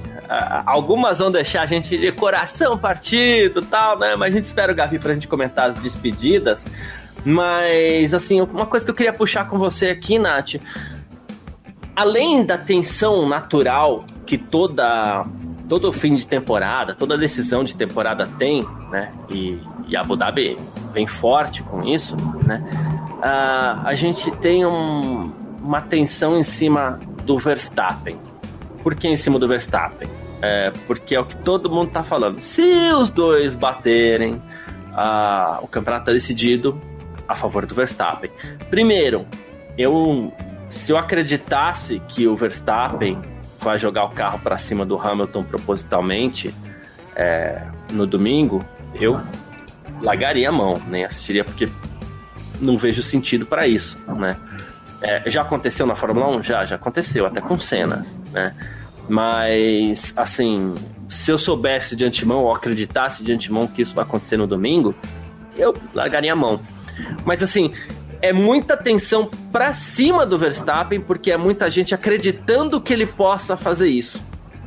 [0.66, 4.16] algumas vão deixar a gente de coração partido tal, né?
[4.16, 6.66] Mas a gente espera o Gavi pra gente comentar as despedidas.
[7.25, 10.57] Mas, assim, uma coisa que eu queria puxar com você aqui, Nath,
[11.95, 15.27] além da tensão natural que toda
[15.69, 19.11] todo fim de temporada, toda decisão de temporada tem, né?
[19.31, 19.59] E,
[19.89, 20.59] e Abu Dhabi
[20.93, 22.63] vem forte com isso, né?
[23.19, 25.33] Uh, a gente tem um,
[25.63, 28.19] uma tensão em cima do Verstappen.
[28.83, 30.09] Por que em cima do Verstappen?
[30.43, 32.41] É, porque é o que todo mundo tá falando.
[32.41, 36.79] Se os dois baterem, uh, o campeonato tá decidido
[37.29, 38.31] a favor do Verstappen.
[38.69, 39.25] Primeiro,
[39.79, 40.33] eu
[40.69, 43.19] se eu acreditasse que o Verstappen
[43.62, 46.55] vai jogar o carro para cima do Hamilton propositalmente
[47.14, 49.20] é, no domingo, eu
[50.01, 51.68] largaria a mão, nem assistiria porque
[52.61, 54.37] não vejo sentido para isso, né?
[55.01, 56.42] É, já aconteceu na Fórmula 1?
[56.42, 58.55] Já, já aconteceu, até com Senna, né?
[59.09, 60.75] Mas, assim,
[61.09, 64.94] se eu soubesse de antemão ou acreditasse de antemão que isso vai acontecer no domingo,
[65.57, 66.61] eu largaria a mão.
[67.25, 67.72] Mas, assim,
[68.23, 73.57] é muita tensão para cima do Verstappen, porque é muita gente acreditando que ele possa
[73.57, 74.23] fazer isso,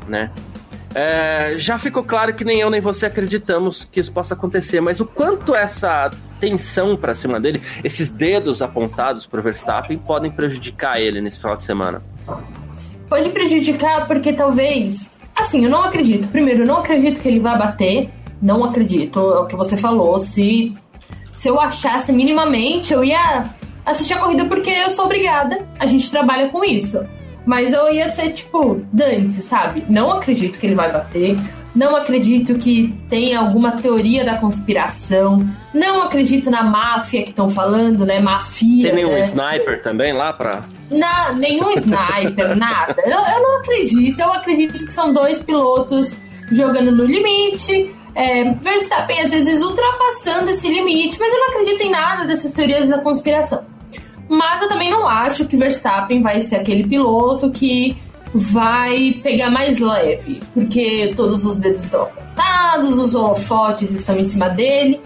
[0.08, 0.30] né?
[0.94, 5.02] É, já ficou claro que nem eu nem você acreditamos que isso possa acontecer, mas
[5.02, 11.20] o quanto essa tensão para cima dele, esses dedos apontados para Verstappen, podem prejudicar ele
[11.20, 12.02] nesse final de semana?
[13.10, 15.12] Pode prejudicar porque talvez.
[15.36, 16.30] Assim, eu não acredito.
[16.30, 18.10] Primeiro, eu não acredito que ele vai bater.
[18.42, 19.20] Não acredito.
[19.20, 20.18] É o que você falou.
[20.20, 20.74] Se,
[21.46, 23.44] se eu achasse minimamente, eu ia
[23.86, 25.64] assistir a corrida porque eu sou obrigada.
[25.78, 27.06] A gente trabalha com isso.
[27.46, 29.86] Mas eu ia ser tipo, dane-se, sabe?
[29.88, 31.38] Não acredito que ele vai bater.
[31.76, 35.48] Não acredito que tenha alguma teoria da conspiração.
[35.72, 38.20] Não acredito na máfia que estão falando, né?
[38.20, 38.88] Mafia.
[38.88, 39.26] Tem nenhum né?
[39.26, 40.64] sniper também lá pra.
[40.90, 42.96] Na, nenhum sniper, nada.
[43.06, 44.20] Eu, eu, não acredito.
[44.20, 47.94] Eu acredito que são dois pilotos jogando no limite.
[48.16, 52.88] É, Verstappen às vezes ultrapassando esse limite, mas eu não acredito em nada dessas teorias
[52.88, 53.64] da conspiração.
[54.30, 57.96] Mas eu também não acho que Verstappen vai ser aquele piloto que
[58.34, 64.50] vai pegar mais leve, porque todos os dedos estão apontados, os holofotes estão em cima
[64.50, 65.00] dele.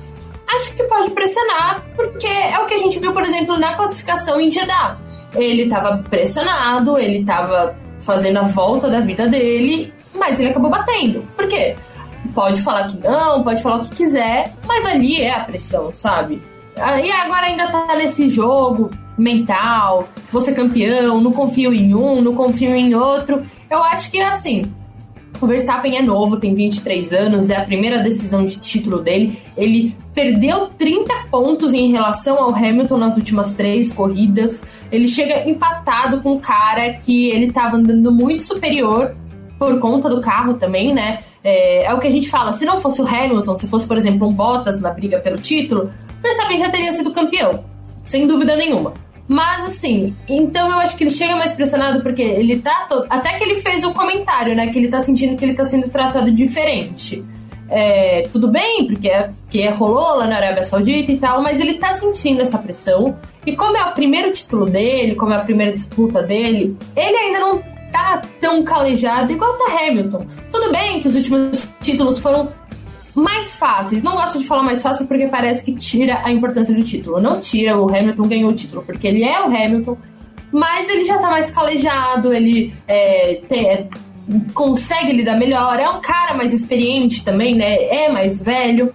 [0.47, 4.39] Acho que pode pressionar, porque é o que a gente viu, por exemplo, na classificação
[4.41, 4.97] em Jeddah.
[5.35, 11.21] Ele estava pressionado, ele estava fazendo a volta da vida dele, mas ele acabou batendo.
[11.35, 11.75] Por quê?
[12.33, 16.41] Pode falar que não, pode falar o que quiser, mas ali é a pressão, sabe?
[16.77, 22.73] E agora ainda tá nesse jogo mental, ser campeão, não confio em um, não confio
[22.73, 23.43] em outro.
[23.69, 24.63] Eu acho que é assim.
[25.41, 29.37] O Verstappen é novo, tem 23 anos, é a primeira decisão de título dele.
[29.55, 34.63] Ele perdeu 30 pontos em relação ao Hamilton nas últimas três corridas.
[34.91, 39.15] Ele chega empatado com um cara que ele estava andando muito superior
[39.57, 41.19] por conta do carro também, né?
[41.43, 43.97] É, é, o que a gente fala, se não fosse o Hamilton, se fosse, por
[43.97, 47.63] exemplo, um Bottas na briga pelo título, Verstappen já teria sido campeão,
[48.03, 48.93] sem dúvida nenhuma.
[49.27, 52.87] Mas assim, então eu acho que ele chega mais pressionado porque ele tá.
[52.89, 53.05] Todo...
[53.11, 54.71] Até que ele fez o um comentário, né?
[54.71, 57.23] Que ele tá sentindo que ele tá sendo tratado diferente.
[57.69, 61.75] É, tudo bem, porque é, que rolou lá na Arábia Saudita e tal, mas ele
[61.75, 63.15] tá sentindo essa pressão.
[63.45, 67.39] E como é o primeiro título dele, como é a primeira disputa dele, ele ainda
[67.39, 70.25] não tá tão calejado igual tá Hamilton.
[70.51, 72.51] Tudo bem que os últimos títulos foram
[73.15, 74.03] mais fáceis.
[74.03, 77.21] Não gosto de falar mais fácil porque parece que tira a importância do título.
[77.21, 79.97] Não tira, o Hamilton ganhou o título porque ele é o Hamilton,
[80.51, 83.87] mas ele já tá mais calejado, ele é, tem, é,
[84.53, 87.75] consegue lidar melhor, é um cara mais experiente também, né?
[87.85, 88.93] É mais velho.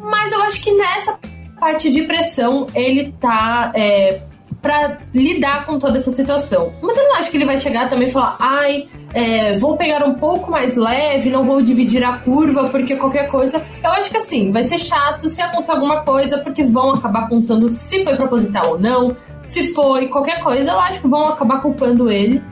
[0.00, 1.18] Mas eu acho que nessa
[1.58, 3.72] parte de pressão ele tá.
[3.74, 4.20] É,
[4.64, 6.72] para lidar com toda essa situação.
[6.80, 10.02] Mas eu não acho que ele vai chegar também e falar, ai, é, vou pegar
[10.06, 13.62] um pouco mais leve, não vou dividir a curva, porque qualquer coisa.
[13.82, 17.74] Eu acho que assim, vai ser chato se acontecer alguma coisa, porque vão acabar apontando
[17.74, 22.10] se foi proposital ou não, se foi qualquer coisa, eu acho que vão acabar culpando
[22.10, 22.42] ele.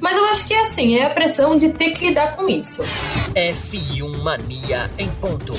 [0.00, 2.82] Mas eu acho que é assim, é a pressão de ter que lidar com isso.
[3.34, 5.52] F1 Mania em ponto.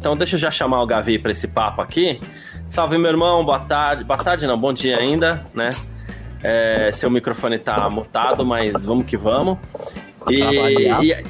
[0.00, 2.18] Então deixa eu já chamar o Gavi para esse papo aqui.
[2.70, 4.02] Salve meu irmão, boa tarde.
[4.02, 5.68] Boa tarde não, bom dia ainda, né?
[6.42, 9.58] É, seu microfone tá mutado, mas vamos que vamos.
[10.30, 11.22] E, e, é,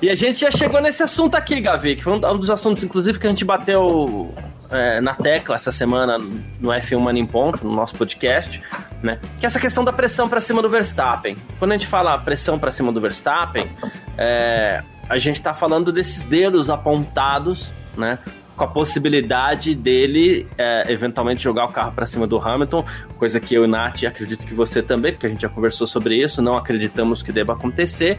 [0.00, 3.18] e, a gente já chegou nesse assunto aqui, Gavi, que foi um dos assuntos, inclusive,
[3.18, 4.32] que a gente bateu
[4.70, 8.62] é, na tecla essa semana no F1 Mano em Ponto, no nosso podcast,
[9.02, 9.18] né?
[9.40, 11.36] Que é essa questão da pressão para cima do Verstappen.
[11.58, 13.68] Quando a gente fala pressão para cima do Verstappen,
[14.16, 18.18] é, a gente está falando desses dedos apontados, né?
[18.56, 22.84] Com a possibilidade dele é, eventualmente jogar o carro para cima do Hamilton,
[23.18, 26.22] coisa que eu e Nath acredito que você também, porque a gente já conversou sobre
[26.22, 28.18] isso, não acreditamos que deva acontecer.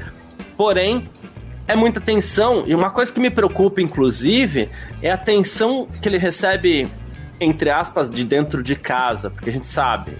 [0.55, 1.01] Porém,
[1.67, 4.69] é muita tensão, e uma coisa que me preocupa, inclusive,
[5.01, 6.87] é a tensão que ele recebe,
[7.41, 10.11] entre aspas, de dentro de casa, porque a gente sabe,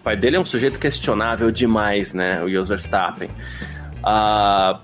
[0.00, 2.42] o pai dele é um sujeito questionável demais, né?
[2.42, 3.28] O Jos Verstappen.
[3.98, 4.78] Uh,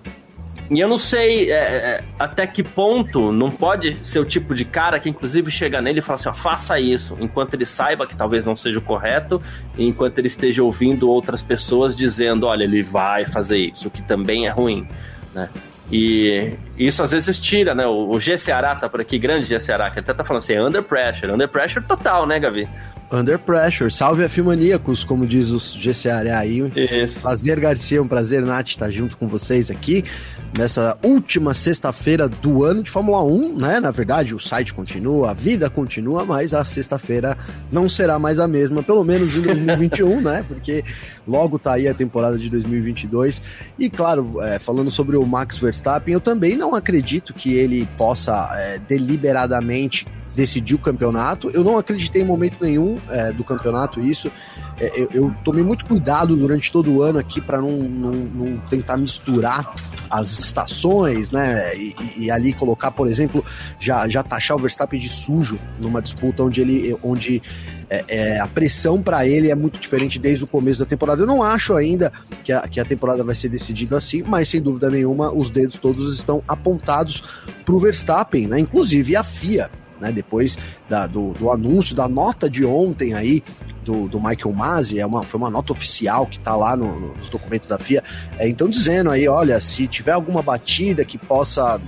[0.70, 4.64] e eu não sei é, é, até que ponto não pode ser o tipo de
[4.64, 8.16] cara que, inclusive, chega nele e fala assim: ó, faça isso, enquanto ele saiba que
[8.16, 9.40] talvez não seja o correto,
[9.78, 14.02] e enquanto ele esteja ouvindo outras pessoas dizendo: olha, ele vai fazer isso, o que
[14.02, 14.86] também é ruim,
[15.34, 15.48] né?
[15.90, 17.86] E isso às vezes tira, né?
[17.86, 20.58] O, o G Ceará tá por aqui, grande G Ceará, que até tá falando assim:
[20.58, 22.68] under pressure, under pressure total, né, Gavi?
[23.12, 23.88] Under Pressure.
[23.88, 26.58] Salve a Filmaníacos, como diz o GCA aí.
[26.74, 27.20] Isso.
[27.20, 30.04] Prazer, Garcia, um prazer, Nath, estar junto com vocês aqui
[30.56, 33.80] nessa última sexta-feira do ano de Fórmula 1, né?
[33.80, 37.36] Na verdade, o site continua, a vida continua, mas a sexta-feira
[37.70, 40.44] não será mais a mesma, pelo menos em 2021, né?
[40.48, 40.82] Porque
[41.26, 43.42] logo tá aí a temporada de 2022.
[43.78, 48.50] E claro, é, falando sobre o Max Verstappen, eu também não acredito que ele possa
[48.54, 51.50] é, deliberadamente decidir o campeonato.
[51.50, 54.30] Eu não acreditei em momento nenhum é, do campeonato isso.
[54.78, 58.56] É, eu, eu, tomei muito cuidado durante todo o ano aqui para não, não, não,
[58.68, 59.74] tentar misturar
[60.10, 61.74] as estações, né?
[61.74, 63.44] E, e, ali colocar, por exemplo,
[63.80, 67.42] já, já taxar o Verstappen de sujo numa disputa onde ele onde
[67.88, 71.22] é, é, a pressão para ele é muito diferente desde o começo da temporada.
[71.22, 72.12] Eu não acho ainda
[72.44, 75.76] que a, que a temporada vai ser decidida assim, mas sem dúvida nenhuma os dedos
[75.76, 77.22] todos estão apontados
[77.64, 78.60] para o Verstappen, né?
[78.60, 83.42] Inclusive a FIA né, depois da, do, do, anúncio da nota de ontem aí
[83.84, 87.28] do, do Michael Masi, é uma, foi uma nota oficial que está lá no, nos
[87.28, 88.02] documentos da FIA,
[88.38, 91.80] é, então dizendo aí, olha, se tiver alguma batida que possa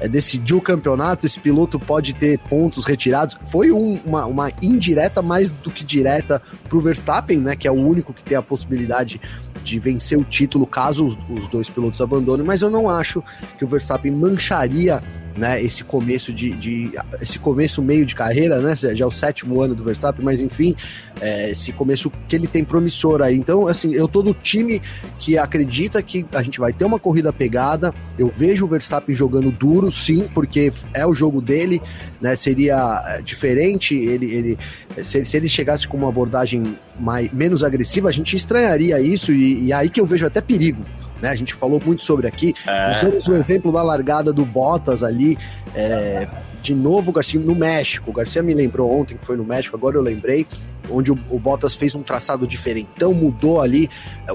[0.00, 3.38] é, decidir o campeonato, esse piloto pode ter pontos retirados.
[3.46, 7.70] Foi um, uma, uma indireta mais do que direta para o Verstappen, né, que é
[7.70, 9.20] o único que tem a possibilidade
[9.62, 13.22] de vencer o título caso os, os dois pilotos abandonem, mas eu não acho
[13.58, 15.02] que o Verstappen mancharia
[15.36, 19.60] né, esse começo de, de, esse começo meio de carreira, né, já é o sétimo
[19.60, 20.74] ano do Verstappen, mas enfim,
[21.20, 23.36] é, esse começo que ele tem promissor aí.
[23.36, 24.82] Então, assim, eu tô do time
[25.18, 27.94] que acredita que a gente vai ter uma corrida pegada.
[28.18, 31.80] Eu vejo o Verstappen jogando duro, sim, porque é o jogo dele,
[32.20, 32.34] né?
[32.34, 34.58] Seria é, diferente ele, ele
[35.02, 39.66] se, se ele chegasse com uma abordagem mais, menos agressiva, a gente estranharia isso e,
[39.66, 40.84] e aí que eu vejo até perigo
[41.22, 41.28] né?
[41.28, 42.52] A gente falou muito sobre aqui.
[42.66, 42.90] É.
[42.90, 45.38] Usamos o exemplo da largada do Bottas ali.
[45.72, 46.26] É,
[46.60, 48.10] de novo Garcia no México.
[48.10, 50.46] O Garcia me lembrou ontem que foi no México, agora eu lembrei
[50.92, 53.88] onde o, o, Bottas fez um traçado diferentão, mudou ali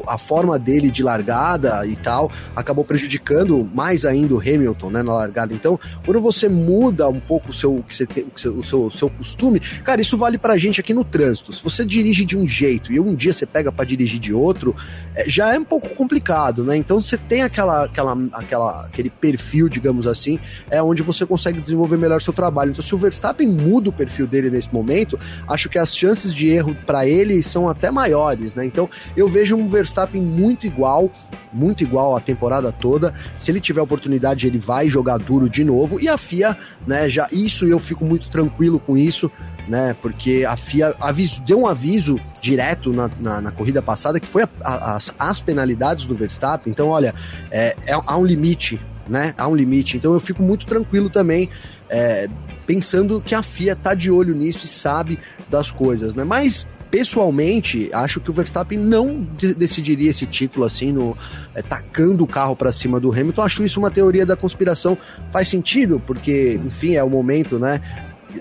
[0.08, 5.14] a forma dele de largada e tal, acabou prejudicando mais ainda o Hamilton né, na
[5.14, 5.54] largada.
[5.54, 9.60] Então, quando você muda um pouco o seu, o seu, o seu, o seu costume,
[9.60, 11.54] cara, isso vale pra gente aqui no trânsito.
[11.54, 14.76] Se você dirige de um jeito e um dia você pega para dirigir de outro,
[15.16, 16.76] é, já é um pouco complicado, né?
[16.76, 20.40] Então você tem aquela, aquela, aquela, aquele perfil, digamos assim,
[20.70, 22.72] é onde você consegue desenvolver melhor seu trabalho.
[22.72, 26.47] Então, se o Verstappen muda o perfil dele nesse momento, acho que as chances de
[26.50, 28.66] erro para ele são até maiores, né?
[28.66, 31.12] Então eu vejo um Verstappen muito igual,
[31.52, 33.14] muito igual a temporada toda.
[33.38, 36.00] Se ele tiver oportunidade, ele vai jogar duro de novo.
[36.00, 37.10] E a FIA, né?
[37.10, 39.32] Já isso eu fico muito tranquilo com isso.
[39.68, 44.26] Né, porque a FIA aviso, deu um aviso direto na, na, na corrida passada que
[44.26, 46.72] foi a, a, as, as penalidades do Verstappen.
[46.72, 47.14] Então, olha,
[47.52, 48.80] é, é, há um limite,
[49.10, 49.34] né?
[49.38, 49.98] Há um limite.
[49.98, 51.50] Então eu fico muito tranquilo também
[51.90, 52.30] é,
[52.68, 55.18] pensando que a FIA tá de olho nisso e sabe
[55.50, 56.24] das coisas, né?
[56.24, 59.28] Mas pessoalmente, acho que o Verstappen não
[59.58, 61.18] decidiria esse título assim, no,
[61.56, 63.42] é, tacando o carro para cima do Hamilton.
[63.42, 64.98] Acho isso uma teoria da conspiração.
[65.32, 67.82] Faz sentido, porque, enfim, é o momento, né?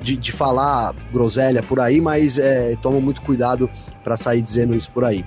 [0.02, 3.70] De, de falar groselha por aí, mas é, toma muito cuidado
[4.04, 5.24] para sair dizendo isso por aí.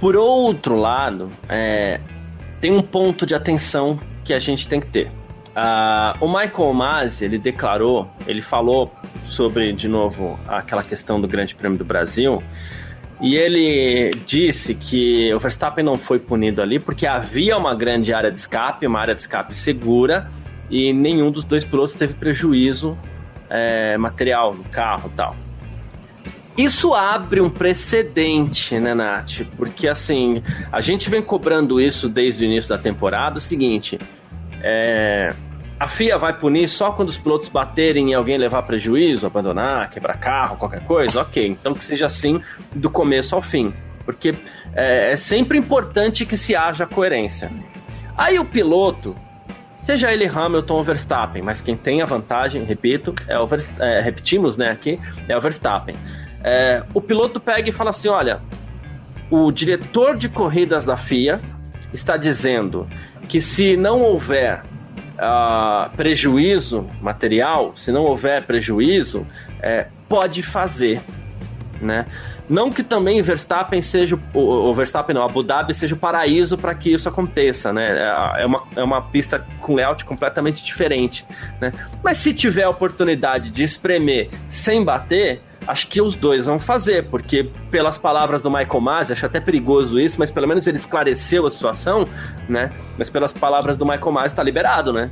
[0.00, 2.00] Por outro lado, é,
[2.60, 5.10] tem um ponto de atenção que a gente tem que ter.
[5.54, 8.92] Uh, o Michael Masi, ele declarou, ele falou
[9.28, 12.42] sobre, de novo, aquela questão do Grande Prêmio do Brasil,
[13.20, 18.30] e ele disse que o Verstappen não foi punido ali porque havia uma grande área
[18.30, 20.28] de escape, uma área de escape segura,
[20.68, 22.98] e nenhum dos dois pilotos teve prejuízo
[23.48, 25.36] é, material no carro tal.
[26.56, 29.42] Isso abre um precedente, né, Nath?
[29.56, 33.38] Porque assim, a gente vem cobrando isso desde o início da temporada.
[33.38, 33.98] O seguinte,
[34.66, 35.34] é,
[35.78, 40.18] a FIA vai punir só quando os pilotos baterem e alguém levar prejuízo, abandonar, quebrar
[40.18, 41.20] carro, qualquer coisa?
[41.20, 42.40] Ok, então que seja assim
[42.74, 43.70] do começo ao fim.
[44.06, 44.34] Porque
[44.74, 47.50] é, é sempre importante que se haja coerência.
[48.16, 49.14] Aí o piloto,
[49.82, 53.46] seja ele Hamilton ou Verstappen, mas quem tem a vantagem, repito, é o
[53.80, 54.98] é, repetimos né, aqui,
[55.28, 55.96] é o Verstappen.
[56.42, 58.40] É, o piloto pega e fala assim: olha,
[59.30, 61.38] o diretor de corridas da FIA
[61.92, 62.86] está dizendo
[63.24, 64.62] que se não houver
[65.14, 69.26] uh, prejuízo material, se não houver prejuízo,
[69.62, 71.00] é, pode fazer,
[71.80, 72.06] né?
[72.48, 76.92] Não que também Verstappen seja o, Verstappen não, Abu Dhabi seja o paraíso para que
[76.92, 77.86] isso aconteça, né?
[77.86, 81.24] É, é uma, é uma pista com layout completamente diferente,
[81.58, 81.72] né?
[82.02, 87.04] Mas se tiver a oportunidade de espremer sem bater, acho que os dois vão fazer,
[87.04, 91.46] porque pelas palavras do Michael Masi, acho até perigoso isso, mas pelo menos ele esclareceu
[91.46, 92.04] a situação,
[92.48, 92.70] né?
[92.98, 95.10] Mas pelas palavras do Michael Masi tá liberado, né?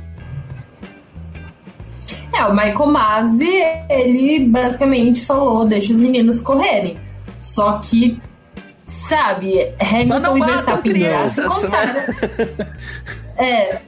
[2.33, 3.53] É, o Michael Masi,
[3.89, 6.97] ele basicamente falou, deixa os meninos correrem.
[7.39, 8.19] Só que,
[8.87, 12.07] sabe, Hamilton e Verstappen já se Né?
[13.37, 13.79] É.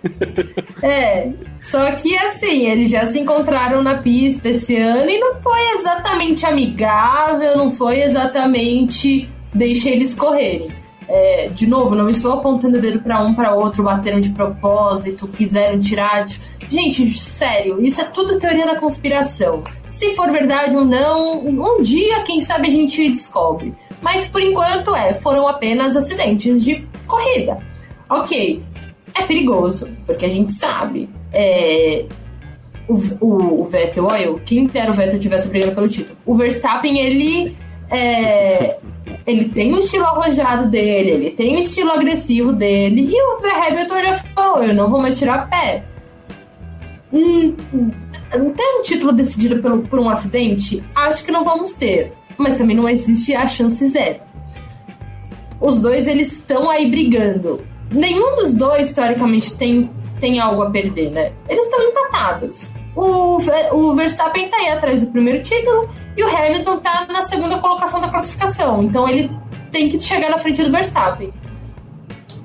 [0.82, 1.32] É.
[1.62, 6.46] Só que assim, eles já se encontraram na pista esse ano e não foi exatamente
[6.46, 10.70] amigável, não foi exatamente deixar eles correrem.
[11.08, 15.28] É, de novo, não estou apontando o dedo para um para outro, bateram de propósito,
[15.28, 16.26] quiseram tirar.
[16.26, 16.40] De...
[16.68, 19.64] Gente, sério, isso é tudo teoria da conspiração.
[19.88, 23.74] Se for verdade ou não, um dia, quem sabe, a gente descobre.
[24.02, 27.58] Mas por enquanto é, foram apenas acidentes de corrida.
[28.10, 28.62] Ok,
[29.16, 31.10] é perigoso, porque a gente sabe.
[31.34, 32.06] É,
[32.88, 36.18] o, o, o Vettel, olha, quem o Vettel tivesse brigando pelo título.
[36.26, 37.56] O Verstappen, ele.
[37.90, 38.78] É,
[39.26, 44.00] ele tem o estilo arrojado dele, ele tem o estilo agressivo dele, e o Hamilton
[44.00, 45.84] já falou: eu não vou mais tirar pé.
[47.14, 47.54] Hum,
[48.32, 52.12] ter um título decidido pelo, por um acidente, acho que não vamos ter.
[52.38, 54.20] Mas também não existe a chance zero.
[55.62, 57.62] Os dois, eles estão aí brigando.
[57.96, 59.90] Nenhum dos dois, teoricamente, tem,
[60.20, 61.32] tem algo a perder, né?
[61.48, 62.74] Eles estão empatados.
[62.94, 63.38] O,
[63.72, 68.02] o Verstappen tá aí atrás do primeiro título e o Hamilton tá na segunda colocação
[68.02, 68.84] da classificação.
[68.84, 69.32] Então ele
[69.72, 71.34] tem que chegar na frente do Verstappen.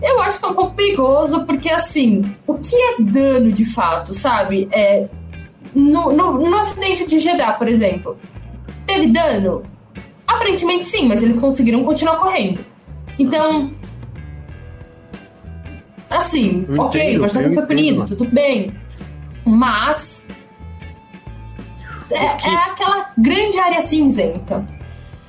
[0.01, 4.15] Eu acho que é um pouco perigoso, porque assim, o que é dano de fato,
[4.15, 4.69] sabe?
[4.73, 5.09] É,
[5.75, 8.19] no, no, no acidente de Jeddah, por exemplo,
[8.87, 9.63] teve dano?
[10.27, 12.65] Aparentemente sim, mas eles conseguiram continuar correndo.
[13.19, 13.71] Então,
[16.11, 18.75] assim, eu ok, entendo, o Verstappen foi punido, tudo bem.
[19.45, 20.27] Mas
[22.11, 22.49] é, que...
[22.49, 24.65] é aquela grande área cinzenta.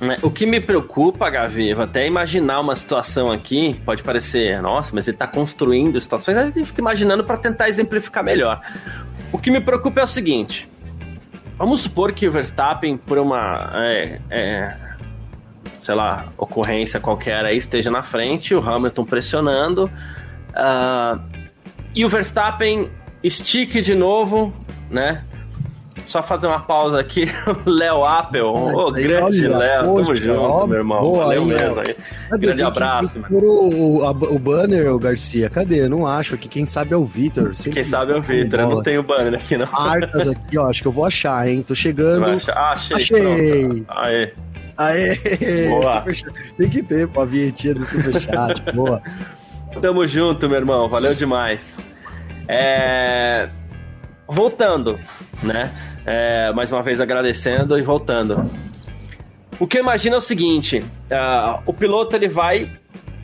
[0.00, 4.90] É, o que me preocupa, Gavi, vou até imaginar uma situação aqui, pode parecer, nossa,
[4.92, 8.60] mas ele está construindo situações, a gente fica imaginando para tentar exemplificar melhor.
[9.30, 10.68] O que me preocupa é o seguinte:
[11.56, 13.70] vamos supor que o Verstappen, por uma.
[13.74, 14.76] É, é,
[15.80, 19.90] sei lá, ocorrência qualquer aí, esteja na frente, o Hamilton pressionando,
[20.54, 21.20] uh,
[21.94, 22.88] e o Verstappen
[23.22, 24.52] estique de novo,
[24.90, 25.24] né?
[26.06, 27.26] Só fazer uma pausa aqui.
[27.66, 31.00] Léo Apple, ô oh, grande Léo, tamo junto, ó, meu irmão.
[31.00, 31.96] Boa, Valeu aí, mesmo aí.
[32.38, 33.22] Grande abraço.
[33.22, 35.82] Que, o, o, banner, o Garcia, cadê?
[35.82, 36.48] Eu não acho aqui.
[36.48, 37.52] Quem sabe é o Vitor.
[37.52, 39.68] Quem sabe é o Vitor, eu não tenho banner aqui não.
[39.72, 41.62] Arcas aqui, ó, acho que eu vou achar, hein?
[41.62, 42.40] Tô chegando.
[42.50, 42.96] Ah, achei.
[42.96, 43.84] Achei.
[43.88, 44.32] Aê.
[44.78, 45.68] Aê.
[45.68, 46.04] Boa.
[46.56, 48.72] Tem que ter, pô, a vinhetinha do Superchat.
[48.72, 49.02] Boa.
[49.80, 50.88] Tamo junto, meu irmão.
[50.88, 51.76] Valeu demais.
[52.48, 53.48] É...
[54.28, 54.98] Voltando,
[55.42, 55.72] né?
[56.04, 58.50] É, mais uma vez agradecendo e voltando.
[59.58, 62.72] O que eu imagino é o seguinte: uh, o piloto ele vai,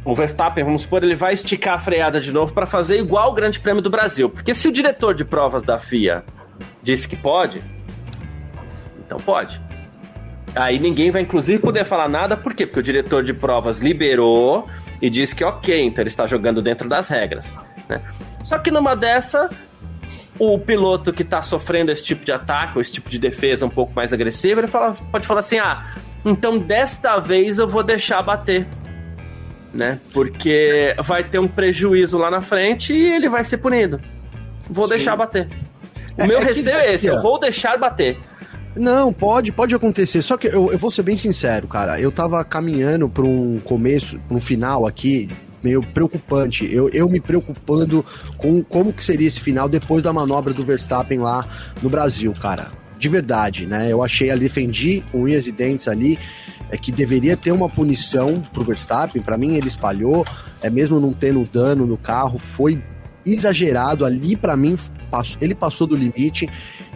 [0.05, 3.35] o Verstappen, vamos supor, ele vai esticar a freada de novo para fazer igual o
[3.35, 4.29] Grande Prêmio do Brasil.
[4.31, 6.23] Porque se o diretor de provas da FIA
[6.83, 7.61] disse que pode,
[9.05, 9.61] então pode.
[10.55, 12.67] Aí ninguém vai, inclusive, poder falar nada, por quê?
[12.67, 14.69] Porque o diretor de provas liberou
[15.01, 17.55] e disse que ok, então ele está jogando dentro das regras.
[17.89, 18.01] Né?
[18.45, 19.49] Só que numa dessa,
[20.39, 23.71] o piloto que está sofrendo esse tipo de ataque, ou esse tipo de defesa um
[23.71, 25.87] pouco mais agressiva, ele fala, pode falar assim: ah,
[26.25, 28.67] então desta vez eu vou deixar bater.
[29.73, 30.01] Né?
[30.13, 34.01] Porque vai ter um prejuízo lá na frente e ele vai ser punido.
[34.69, 34.95] Vou Sim.
[34.95, 35.47] deixar bater.
[36.17, 38.19] O é, meu é receio é esse, eu vou deixar bater.
[38.77, 40.23] Não, pode, pode acontecer.
[40.23, 42.01] Só que eu, eu vou ser bem sincero, cara.
[42.01, 45.29] Eu tava caminhando para um começo, para um final aqui
[45.63, 46.73] meio preocupante.
[46.73, 48.05] Eu, eu me preocupando
[48.37, 51.47] com como que seria esse final depois da manobra do Verstappen lá
[51.83, 52.69] no Brasil, cara.
[52.99, 53.93] De verdade, né?
[53.93, 56.19] Eu achei ali, defendi unhas e dentes ali,
[56.71, 59.23] é que deveria ter uma punição pro Verstappen.
[59.23, 60.27] Para mim, ele espalhou,
[60.61, 62.83] é mesmo não tendo dano no carro, foi
[63.25, 64.77] exagerado ali para mim
[65.41, 66.49] ele passou do limite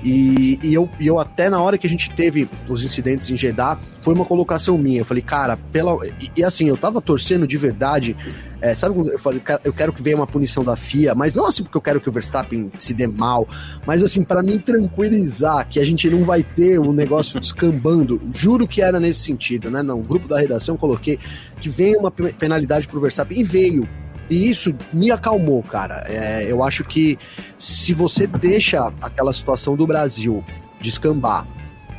[0.02, 3.36] e, e, eu, e eu até na hora que a gente teve os incidentes em
[3.36, 5.00] Jeddah, foi uma colocação minha.
[5.00, 5.96] Eu falei, cara, pela.
[6.20, 8.16] E, e assim, eu tava torcendo de verdade.
[8.60, 11.46] É, sabe quando eu falei, eu quero que venha uma punição da FIA, mas não
[11.46, 13.48] assim porque eu quero que o Verstappen se dê mal,
[13.84, 18.22] mas assim, para mim tranquilizar que a gente não vai ter o um negócio descambando.
[18.32, 19.82] Juro que era nesse sentido, né?
[19.82, 21.18] Não, o grupo da redação coloquei
[21.60, 23.88] que venha uma penalidade pro Verstappen e veio.
[24.32, 26.06] E isso me acalmou, cara.
[26.08, 27.18] É, eu acho que
[27.58, 30.42] se você deixa aquela situação do Brasil
[30.80, 31.46] descambar,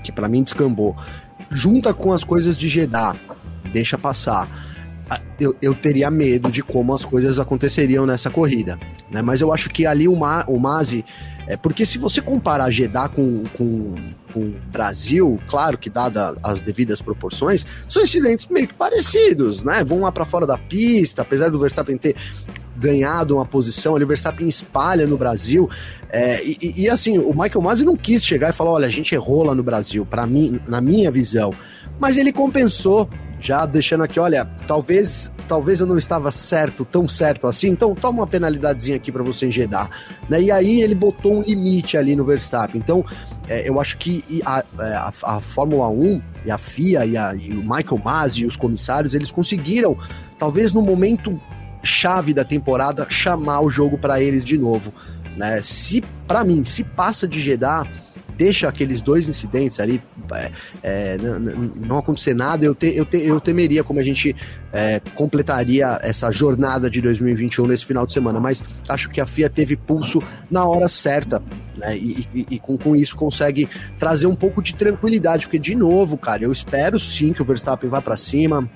[0.04, 0.96] que para mim descambou,
[1.52, 3.16] junta com as coisas de Jeddah,
[3.72, 4.48] deixa passar.
[5.40, 8.80] Eu, eu, teria medo de como as coisas aconteceriam nessa corrida.
[9.12, 9.22] Né?
[9.22, 11.06] Mas eu acho que ali o, Ma, o Mazi
[11.48, 13.96] é, porque se você comparar Jeddah com, com,
[14.34, 19.84] com Brasil, claro que dada as devidas proporções, são incidentes meio que parecidos, né?
[19.84, 22.16] Vão lá para fora da pista, apesar do Verstappen ter
[22.76, 25.70] ganhado uma posição, ali o Verstappen espalha no Brasil.
[26.10, 29.14] É, e, e, assim, o Michael Masi não quis chegar e falar: olha, a gente
[29.14, 31.52] errou lá no Brasil, para mim, na minha visão.
[32.00, 33.10] Mas ele compensou
[33.44, 38.22] já deixando aqui, olha, talvez talvez eu não estava certo, tão certo assim, então toma
[38.22, 39.90] uma penalidadezinha aqui para você enjedar.
[40.30, 40.44] Né?
[40.44, 42.80] E aí ele botou um limite ali no Verstappen.
[42.82, 43.06] Então,
[43.50, 47.36] é, eu acho que a, é, a, a, Fórmula 1 e a FIA e, a,
[47.36, 49.98] e o Michael Masi e os comissários, eles conseguiram,
[50.40, 51.38] talvez no momento
[51.84, 54.94] chave da temporada, chamar o jogo para eles de novo.
[55.36, 55.62] Né?
[55.62, 57.86] Se, para mim, se passa de Jeddah,
[58.38, 60.02] deixa aqueles dois incidentes ali
[60.34, 64.36] é, é, não, acontecer nada, eu, te, eu, te, eu temeria como a gente
[64.72, 68.40] é, completaria essa jornada de 2021 nesse final de semana.
[68.40, 71.42] Mas acho que a FIA teve pulso na hora certa,
[71.78, 71.96] né?
[71.96, 73.70] E, e, e com, com isso consegue
[74.00, 77.90] trazer um pouco de tranquilidade, porque, de novo, cara, eu espero sim que o Verstappen
[77.90, 78.68] vá para cima.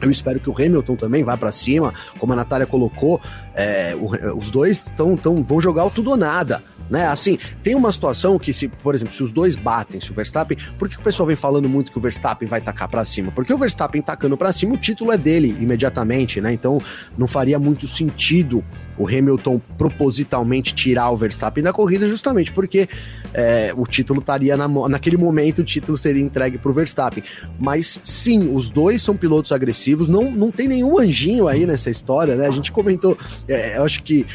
[0.00, 3.20] Eu espero que o Hamilton também vá para cima, como a Natália colocou.
[3.54, 3.94] É,
[4.34, 7.06] os dois tão, tão, vão jogar o tudo ou nada né?
[7.06, 10.58] Assim, tem uma situação que se, por exemplo, se os dois batem, se o Verstappen,
[10.78, 13.30] por que o pessoal vem falando muito que o Verstappen vai tacar para cima?
[13.30, 16.52] Porque o Verstappen tacando para cima, o título é dele imediatamente, né?
[16.52, 16.82] Então,
[17.16, 18.64] não faria muito sentido
[18.98, 22.88] o Hamilton propositalmente tirar o Verstappen da corrida, justamente porque
[23.32, 27.22] é, o título estaria na, naquele momento, o título seria entregue para o Verstappen.
[27.58, 32.34] Mas sim, os dois são pilotos agressivos, não, não tem nenhum anjinho aí nessa história,
[32.34, 32.46] né?
[32.46, 33.16] A gente comentou,
[33.48, 34.26] é, eu acho que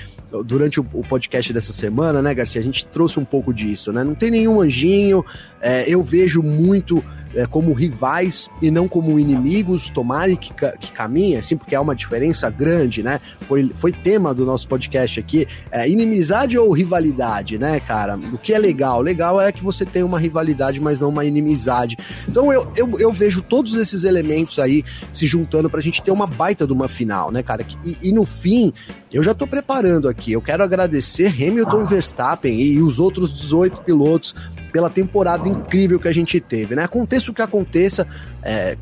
[0.44, 4.04] durante o, o, podcast dessa semana, né, Garcia, a gente trouxe um pouco disso, né?
[4.04, 5.24] Não tem nenhum anjinho,
[5.62, 7.04] é, eu vejo muito
[7.36, 11.96] é, como rivais e não como inimigos, tomare que, que caminhe, assim, porque há uma
[11.96, 13.20] diferença grande, né?
[13.42, 18.18] Foi, foi tema do nosso podcast aqui, é, inimizade ou rivalidade, né, cara?
[18.34, 19.02] O que é legal?
[19.02, 21.98] Legal é que você tem uma rivalidade, mas não uma inimizade.
[22.28, 24.84] Então eu, eu, eu vejo todos esses elementos aí
[25.14, 27.66] se juntando pra gente ter uma baita de uma final, né, cara?
[27.84, 28.72] E, e no fim,
[29.12, 34.36] eu já tô preparando aqui, eu quero agradecer Hamilton Verstappen e os outros 18 pilotos
[34.76, 36.84] pela temporada incrível que a gente teve, né?
[36.84, 38.06] Aconteça o que aconteça,
[38.44, 38.76] é,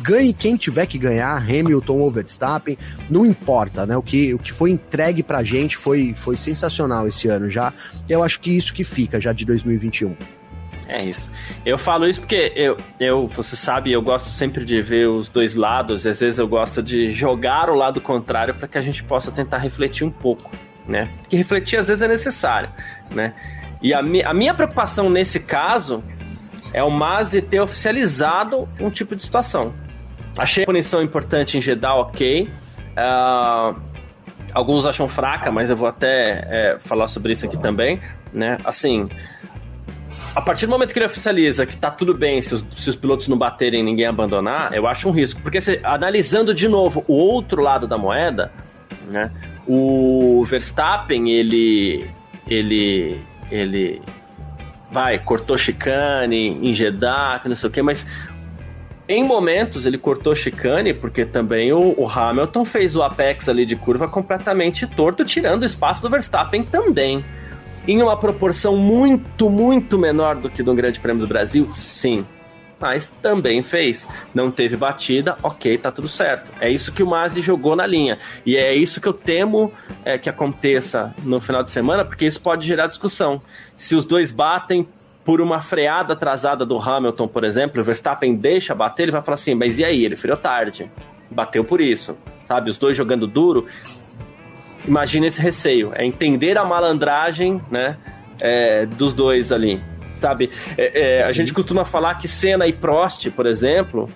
[0.00, 2.78] ganhe quem tiver que ganhar, Hamilton ou Verstappen,
[3.10, 3.96] não importa, né?
[3.96, 7.72] O que, o que foi entregue pra gente foi, foi sensacional esse ano já.
[8.08, 10.14] Eu acho que isso que fica já de 2021.
[10.86, 11.28] É isso.
[11.66, 15.56] Eu falo isso porque eu, eu, você sabe, eu gosto sempre de ver os dois
[15.56, 19.32] lados, às vezes eu gosto de jogar o lado contrário para que a gente possa
[19.32, 20.48] tentar refletir um pouco,
[20.86, 21.08] né?
[21.22, 22.70] Porque refletir às vezes é necessário,
[23.10, 23.34] né?
[23.82, 26.02] E a, mi a minha preocupação nesse caso
[26.72, 29.74] é o Mazi ter oficializado um tipo de situação.
[30.36, 32.48] Achei a punição importante em Jeddah, ok.
[32.92, 33.80] Uh,
[34.54, 38.00] alguns acham fraca, mas eu vou até é, falar sobre isso aqui também.
[38.32, 38.56] Né?
[38.64, 39.10] Assim,
[40.34, 42.96] a partir do momento que ele oficializa que tá tudo bem se os, se os
[42.96, 45.40] pilotos não baterem ninguém abandonar, eu acho um risco.
[45.42, 48.50] Porque se, analisando de novo o outro lado da moeda,
[49.08, 49.30] né,
[49.66, 52.08] o Verstappen, ele,
[52.48, 53.20] ele
[53.52, 54.02] ele
[54.90, 58.06] vai, cortou chicane em Jeddah, não sei o que, mas
[59.08, 63.76] em momentos ele cortou chicane porque também o, o, Hamilton fez o apex ali de
[63.76, 67.24] curva completamente torto, tirando o espaço do Verstappen também.
[67.86, 72.24] Em uma proporção muito, muito menor do que no Grande Prêmio do Brasil, sim
[72.82, 74.06] mas também fez.
[74.34, 76.50] Não teve batida, ok, tá tudo certo.
[76.60, 78.18] É isso que o Mazzi jogou na linha.
[78.44, 79.72] E é isso que eu temo
[80.04, 83.40] é, que aconteça no final de semana, porque isso pode gerar discussão.
[83.76, 84.86] Se os dois batem
[85.24, 89.36] por uma freada atrasada do Hamilton, por exemplo, o Verstappen deixa bater, ele vai falar
[89.36, 90.04] assim, mas e aí?
[90.04, 90.90] Ele freou tarde.
[91.30, 92.18] Bateu por isso.
[92.46, 92.68] Sabe?
[92.68, 93.68] Os dois jogando duro.
[94.84, 95.92] Imagina esse receio.
[95.94, 97.96] É entender a malandragem, né?
[98.40, 99.80] É, dos dois ali
[100.22, 100.50] sabe?
[100.78, 104.08] É, é, a gente costuma falar que Senna e Prost, por exemplo,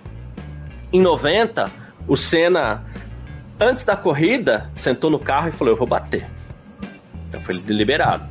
[0.92, 1.70] em 90,
[2.06, 2.84] o Senna,
[3.60, 6.24] antes da corrida, sentou no carro e falou: Eu vou bater.
[7.28, 8.24] Então foi deliberado.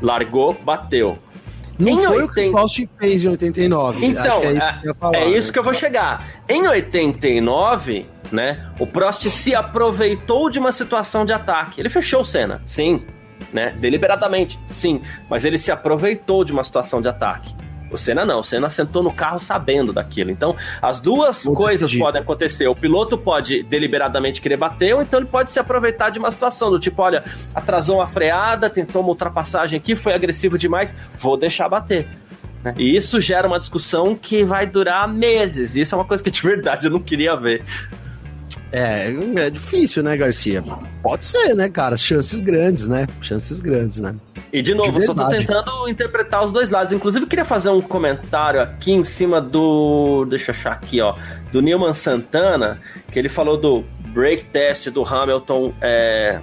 [0.00, 1.16] Largou, bateu.
[1.78, 2.24] Não em foi 80...
[2.24, 4.06] o que o Prost fez em 89.
[4.06, 5.52] Então, é, isso, que, falar, é isso né?
[5.52, 6.28] que eu vou chegar.
[6.48, 11.80] Em 89, né, o Prost se aproveitou de uma situação de ataque.
[11.80, 13.02] Ele fechou o Senna, sim
[13.56, 13.74] né?
[13.80, 15.00] Deliberadamente, sim,
[15.30, 17.54] mas ele se aproveitou de uma situação de ataque.
[17.90, 20.30] O Senna não, o Senna sentou no carro sabendo daquilo.
[20.30, 22.66] Então, as duas Muito coisas podem acontecer.
[22.68, 26.70] O piloto pode deliberadamente querer bater, ou então ele pode se aproveitar de uma situação
[26.70, 31.66] do tipo, olha, atrasou uma freada, tentou uma ultrapassagem aqui, foi agressivo demais, vou deixar
[31.68, 32.06] bater.
[32.62, 32.74] Né?
[32.76, 35.74] E isso gera uma discussão que vai durar meses.
[35.76, 37.64] E isso é uma coisa que de verdade eu não queria ver.
[38.72, 40.62] É, é difícil, né, Garcia?
[41.02, 41.96] Pode ser, né, cara?
[41.96, 43.06] Chances grandes, né?
[43.20, 44.14] Chances grandes, né?
[44.52, 46.92] E de novo, de só tô tentando interpretar os dois lados.
[46.92, 50.24] Inclusive, eu queria fazer um comentário aqui em cima do.
[50.28, 51.14] Deixa eu achar aqui, ó.
[51.52, 52.78] Do Newman Santana,
[53.12, 55.72] que ele falou do break test do Hamilton.
[55.80, 56.40] É,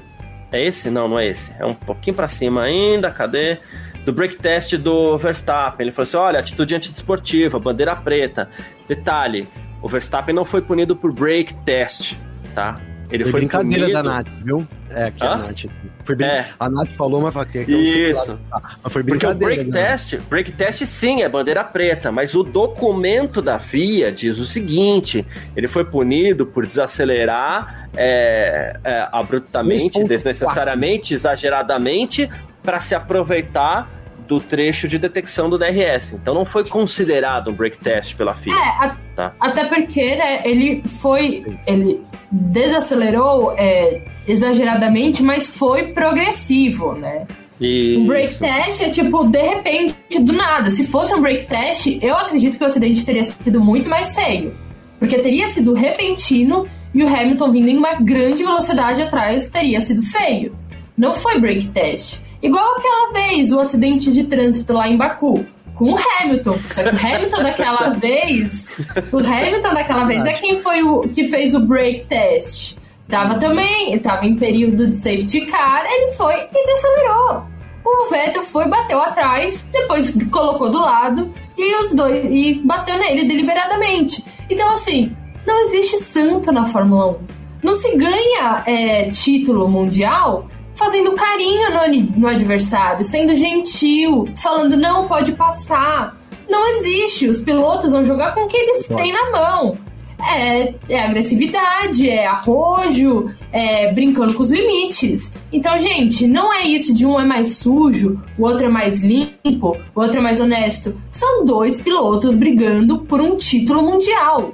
[0.52, 0.90] é esse?
[0.90, 1.52] Não, não é esse.
[1.60, 3.10] É um pouquinho para cima ainda.
[3.12, 3.58] Cadê?
[4.06, 5.86] Do break test do Verstappen.
[5.86, 8.50] Ele falou assim: olha, atitude antidesportiva, bandeira preta.
[8.88, 9.48] Detalhe:
[9.84, 12.16] o Verstappen não foi punido por break test,
[12.56, 12.80] tá?
[13.12, 13.94] Ele foi, foi brincadeira punido...
[13.94, 14.68] da Nath, viu?
[14.90, 15.34] É, aqui Hã?
[15.34, 15.66] a Nath.
[16.06, 16.26] Foi brin...
[16.26, 16.46] é.
[16.58, 18.40] A Nath falou, mas que Isso.
[18.50, 19.56] Mas foi brincadeira.
[19.56, 19.92] Porque o break né?
[19.92, 25.28] test, break test sim, é bandeira preta, mas o documento da FIA diz o seguinte:
[25.56, 32.30] ele foi punido por desacelerar é, é, abruptamente, desnecessariamente, exageradamente,
[32.64, 33.88] para se aproveitar
[34.28, 36.14] do trecho de detecção do DRS.
[36.14, 38.54] Então não foi considerado um break test pela FIA.
[38.54, 39.34] É, a, tá?
[39.40, 41.46] até porque né, ele foi.
[41.68, 42.02] Ele
[42.32, 47.26] desacelerou é, exageradamente, mas foi progressivo, né?
[47.60, 48.02] Isso.
[48.02, 50.70] Um break test é tipo, de repente, do nada.
[50.70, 54.54] Se fosse um break test, eu acredito que o acidente teria sido muito mais sério.
[55.00, 60.02] Porque teria sido repentino e o Hamilton vindo em uma grande velocidade atrás teria sido
[60.02, 60.56] feio.
[60.98, 62.20] Não foi break test.
[62.44, 65.46] Igual aquela vez, o acidente de trânsito lá em Baku.
[65.76, 66.58] Com o Hamilton.
[66.70, 68.78] Só que o Hamilton daquela vez.
[69.12, 72.78] O Hamilton daquela vez é quem foi o que fez o break test.
[73.08, 77.44] Tava também, tava em período de safety car, ele foi e desacelerou.
[77.86, 83.26] O Vettel foi, bateu atrás, depois colocou do lado e os dois e bateu nele
[83.26, 84.24] deliberadamente.
[84.50, 85.16] Então, assim,
[85.46, 87.18] não existe santo na Fórmula 1.
[87.64, 90.48] Não se ganha é, título mundial
[90.84, 96.18] fazendo carinho no, no adversário, sendo gentil, falando não pode passar.
[96.50, 97.28] Não existe.
[97.28, 99.78] Os pilotos vão jogar com o que eles têm na mão.
[100.26, 105.34] É, é, agressividade, é arrojo, é brincando com os limites.
[105.52, 109.78] Então, gente, não é isso de um é mais sujo, o outro é mais limpo,
[109.96, 110.96] o outro é mais honesto.
[111.10, 114.54] São dois pilotos brigando por um título mundial.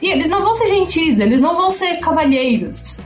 [0.00, 3.00] E eles não vão ser gentis, eles não vão ser cavalheiros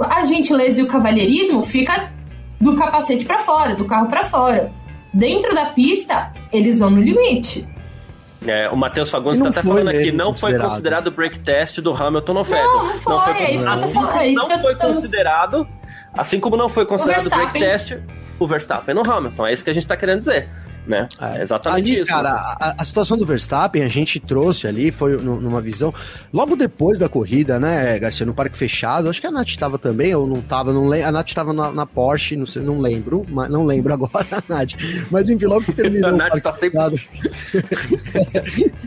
[0.00, 2.12] a gentileza e o cavalheirismo fica
[2.60, 4.72] do capacete para fora, do carro para fora.
[5.12, 7.66] Dentro da pista, eles vão no limite.
[8.46, 11.92] É, o Matheus Fagundes está até falando aqui, não foi considerado o break test do
[11.92, 12.64] Hamilton no Vettel.
[12.64, 15.68] Não, não foi, não foi, é isso assim, é isso não foi considerado,
[16.12, 17.96] assim como não foi considerado o break test
[18.38, 19.46] o Verstappen no Hamilton.
[19.46, 20.48] É isso que a gente está querendo dizer
[20.86, 21.08] né?
[21.20, 22.10] É, exatamente ali, isso.
[22.10, 25.92] Cara, a, a, situação do Verstappen, a gente trouxe ali, foi numa visão.
[26.32, 30.14] Logo depois da corrida, né, Garcia, no parque fechado, acho que a Nath estava também,
[30.14, 31.08] ou não estava, não lembro.
[31.08, 34.42] A Nath estava na, na, Porsche, não sei, não lembro, mas não lembro agora a
[34.48, 34.72] Nath.
[35.10, 36.10] Mas enfim, logo que terminou.
[36.14, 36.76] a Nath tá sempre.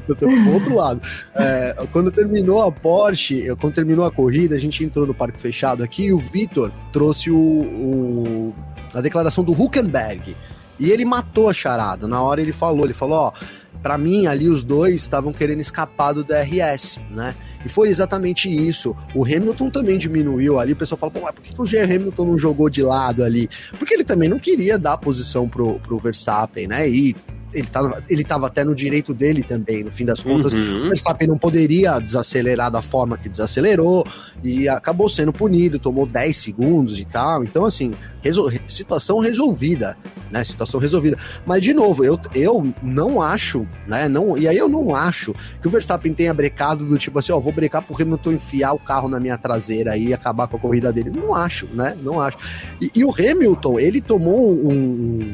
[0.07, 1.01] eu tô pro outro lado.
[1.35, 5.83] É, quando terminou a Porsche, quando terminou a corrida, a gente entrou no parque fechado
[5.83, 8.55] aqui e o Vitor trouxe o, o
[8.93, 10.35] a declaração do Huckenberg
[10.79, 12.07] e ele matou a charada.
[12.07, 13.33] Na hora ele falou, ele falou, ó,
[13.81, 17.35] para mim ali os dois estavam querendo escapar do DRS, né?
[17.65, 18.95] E foi exatamente isso.
[19.13, 20.73] O Hamilton também diminuiu ali.
[20.73, 21.81] O pessoal fala, pô, mas por que, que o G.
[21.81, 23.49] Hamilton não jogou de lado ali?
[23.77, 26.89] Porque ele também não queria dar posição pro, pro Verstappen, né?
[26.89, 27.15] E
[27.53, 30.53] ele tava, ele tava até no direito dele também, no fim das contas.
[30.53, 30.85] Uhum.
[30.85, 34.05] O Verstappen não poderia desacelerar da forma que desacelerou
[34.43, 37.43] e acabou sendo punido, tomou 10 segundos e tal.
[37.43, 39.97] Então, assim, resol situação resolvida,
[40.31, 40.43] né?
[40.43, 41.17] Situação resolvida.
[41.45, 44.07] Mas, de novo, eu, eu não acho, né?
[44.07, 47.39] Não, e aí eu não acho que o Verstappen tenha brecado do tipo assim, ó,
[47.39, 50.91] vou brecar pro Hamilton enfiar o carro na minha traseira e acabar com a corrida
[50.91, 51.09] dele.
[51.09, 51.97] Não acho, né?
[52.01, 52.37] Não acho.
[52.81, 55.33] E, e o Hamilton, ele tomou um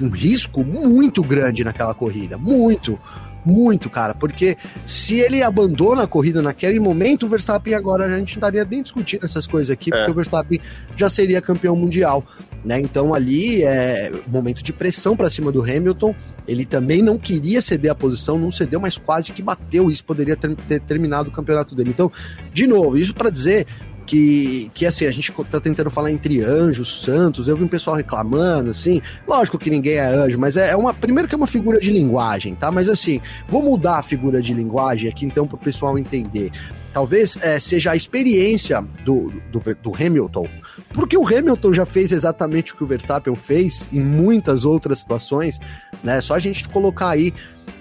[0.00, 2.36] um risco muito grande naquela corrida.
[2.38, 2.98] Muito.
[3.46, 4.56] Muito, cara, porque
[4.86, 9.22] se ele abandona a corrida naquele momento, o Verstappen agora a gente estaria nem discutindo
[9.22, 9.98] essas coisas aqui, é.
[9.98, 10.58] porque o Verstappen
[10.96, 12.24] já seria campeão mundial,
[12.64, 12.80] né?
[12.80, 16.14] Então ali é momento de pressão para cima do Hamilton.
[16.46, 19.90] Ele também não queria ceder a posição, não cedeu, mas quase que bateu.
[19.90, 21.90] Isso poderia ter, ter terminado o campeonato dele.
[21.90, 22.10] Então,
[22.52, 23.66] de novo, isso para dizer
[24.04, 27.96] que, que assim, a gente tá tentando falar entre anjos, santos, eu vi um pessoal
[27.96, 31.46] reclamando, assim, lógico que ninguém é anjo, mas é, é uma, primeiro que é uma
[31.46, 32.70] figura de linguagem, tá?
[32.70, 36.50] Mas assim, vou mudar a figura de linguagem aqui então para o pessoal entender.
[36.92, 40.46] Talvez é, seja a experiência do, do, do Hamilton,
[40.94, 45.58] porque o Hamilton já fez exatamente o que o Verstappen fez em muitas outras situações,
[46.02, 46.20] né?
[46.20, 47.34] Só a gente colocar aí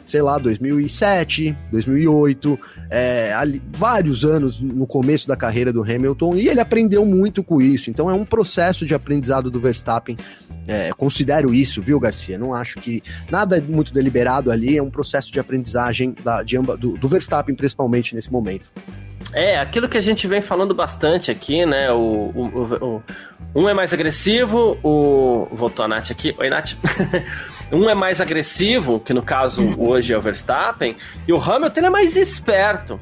[0.06, 2.60] sei lá, 2007, 2008,
[2.90, 7.62] é, ali, vários anos no começo da carreira do Hamilton, e ele aprendeu muito com
[7.62, 7.90] isso.
[7.90, 10.18] Então é um processo de aprendizado do Verstappen.
[10.68, 12.38] É, considero isso, viu, Garcia?
[12.38, 16.58] Não acho que nada é muito deliberado ali, é um processo de aprendizagem da, de
[16.58, 18.70] amba, do, do Verstappen, principalmente nesse momento.
[19.34, 21.92] É, aquilo que a gente vem falando bastante aqui, né?
[21.92, 23.04] O, o,
[23.56, 25.48] o, um é mais agressivo, o.
[25.52, 26.36] Voltou a Nath aqui.
[26.38, 26.74] Oi, Nath.
[27.72, 30.96] um é mais agressivo, que no caso hoje é o Verstappen,
[31.28, 33.00] e o Hamilton é mais esperto.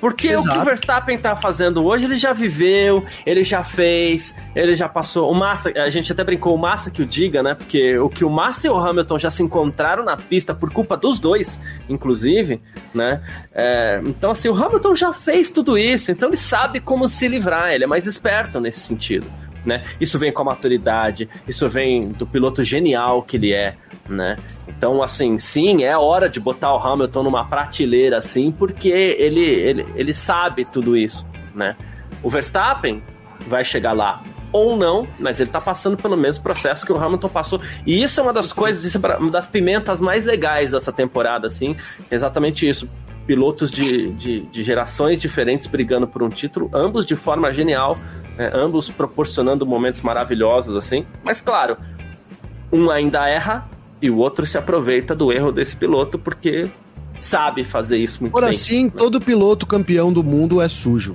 [0.00, 0.48] Porque Exato.
[0.48, 4.88] o que o Verstappen está fazendo hoje, ele já viveu, ele já fez, ele já
[4.88, 5.30] passou.
[5.30, 7.54] O Massa, a gente até brincou, o Massa que o diga, né?
[7.54, 10.96] Porque o que o Massa e o Hamilton já se encontraram na pista por culpa
[10.96, 12.60] dos dois, inclusive,
[12.94, 13.20] né?
[13.54, 17.70] É, então, assim, o Hamilton já fez tudo isso, então ele sabe como se livrar,
[17.70, 19.26] ele é mais esperto nesse sentido.
[19.64, 19.82] Né?
[20.00, 23.74] Isso vem com a maturidade, isso vem do piloto genial que ele é,
[24.08, 24.36] né?
[24.66, 29.86] Então, assim, sim, é hora de botar o Hamilton numa prateleira, assim, porque ele, ele,
[29.94, 31.76] ele sabe tudo isso, né?
[32.22, 33.02] O Verstappen
[33.46, 37.28] vai chegar lá ou não, mas ele tá passando pelo mesmo processo que o Hamilton
[37.28, 37.60] passou.
[37.86, 41.46] E isso é uma das coisas, isso é uma das pimentas mais legais dessa temporada,
[41.46, 41.76] assim.
[42.10, 42.88] Exatamente isso.
[43.26, 47.94] Pilotos de, de, de gerações diferentes brigando por um título, ambos de forma genial,
[48.36, 48.50] né?
[48.54, 51.04] ambos proporcionando momentos maravilhosos, assim.
[51.22, 51.76] Mas claro,
[52.72, 53.68] um ainda erra
[54.00, 56.68] e o outro se aproveita do erro desse piloto porque
[57.20, 58.50] sabe fazer isso muito Por bem.
[58.50, 61.14] Por assim, todo piloto campeão do mundo é sujo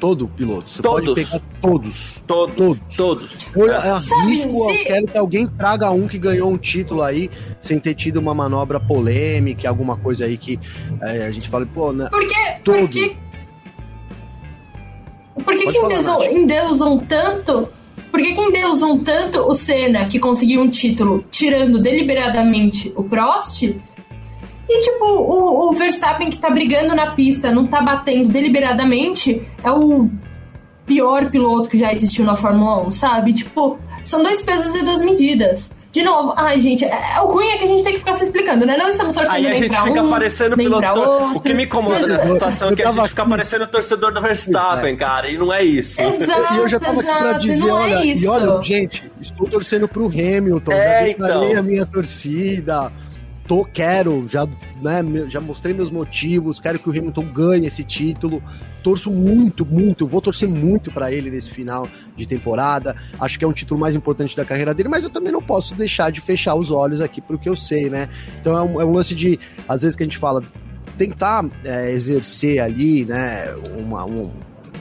[0.00, 0.68] todo piloto.
[0.68, 1.04] Você todos.
[1.04, 2.22] pode pegar todos.
[2.26, 2.56] Todos.
[2.56, 2.96] Todos.
[2.96, 3.48] todos.
[3.54, 3.90] Eu, é.
[3.90, 7.30] arrisco, quero que alguém traga um que ganhou um título aí,
[7.60, 10.58] sem ter tido uma manobra polêmica, alguma coisa aí que
[11.02, 12.08] é, a gente fala, pô, né?
[12.10, 12.60] Por que?
[12.64, 13.16] Por que,
[15.44, 17.68] por que, que endeusam, endeusam tanto
[18.10, 23.62] por que, que endeusam tanto o Senna, que conseguiu um título tirando deliberadamente o Prost,
[23.62, 29.70] e, tipo, o, o Verstappen que tá brigando na pista, não tá batendo deliberadamente, é
[29.70, 30.08] o
[30.86, 33.32] pior piloto que já existiu na Fórmula 1, sabe?
[33.32, 35.72] Tipo, são dois pesos e duas medidas.
[35.92, 38.12] De novo, ai, gente, é, é, o ruim é que a gente tem que ficar
[38.12, 38.76] se explicando, né?
[38.76, 41.36] Não estamos torcendo Aí nem pra um, nem pra outro.
[41.36, 44.96] O que me incomoda nessa situação é que a gente fica parecendo torcedor do Verstappen,
[44.96, 46.00] cara, e não é isso.
[46.00, 49.10] Exato, e eu já tava exato, aqui pra dizer, é olha, é e olha, gente,
[49.20, 51.58] estou torcendo pro Hamilton, é, já declarei então.
[51.58, 52.92] a minha torcida
[53.50, 54.46] tô, quero, já,
[54.80, 58.40] né, já mostrei meus motivos, quero que o Hamilton ganhe esse título.
[58.80, 62.94] Torço muito, muito, vou torcer muito para ele nesse final de temporada.
[63.18, 65.74] Acho que é um título mais importante da carreira dele, mas eu também não posso
[65.74, 68.08] deixar de fechar os olhos aqui pro que eu sei, né?
[68.40, 69.36] Então é um, é um lance de,
[69.68, 70.44] às vezes que a gente fala,
[70.96, 74.30] tentar é, exercer ali, né, uma, um,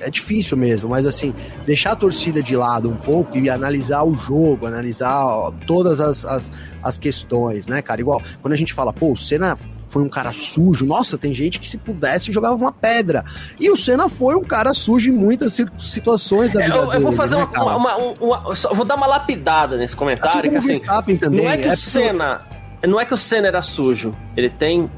[0.02, 1.34] é difícil mesmo, mas assim,
[1.66, 6.26] deixar a torcida de lado um pouco e analisar o jogo, analisar ó, todas as,
[6.26, 8.02] as, as, questões, né, cara?
[8.02, 11.60] Igual, quando a gente fala, pô, o Senna foi um cara sujo, nossa, tem gente
[11.60, 13.26] que se pudesse jogava uma pedra.
[13.60, 16.98] E o Senna foi um cara sujo em muitas situações da vida eu, eu dele.
[16.98, 20.40] Eu vou fazer né, uma, uma, uma, uma, vou dar uma lapidada nesse comentário.
[20.58, 22.40] Assim que, assim, também, não é que é o Senna.
[22.88, 24.90] Não é que o Senna era sujo, ele tem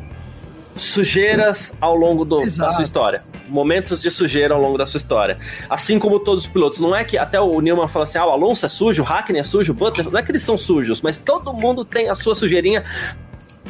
[0.75, 3.23] sujeiras ao longo do, da sua história.
[3.47, 5.37] Momentos de sujeira ao longo da sua história.
[5.69, 6.79] Assim como todos os pilotos.
[6.79, 9.39] Não é que até o Newman fala assim: ah, o Alonso é sujo, o Hackney
[9.39, 10.09] é sujo, o Butler.
[10.09, 12.83] Não é que eles são sujos, mas todo mundo tem a sua sujeirinha.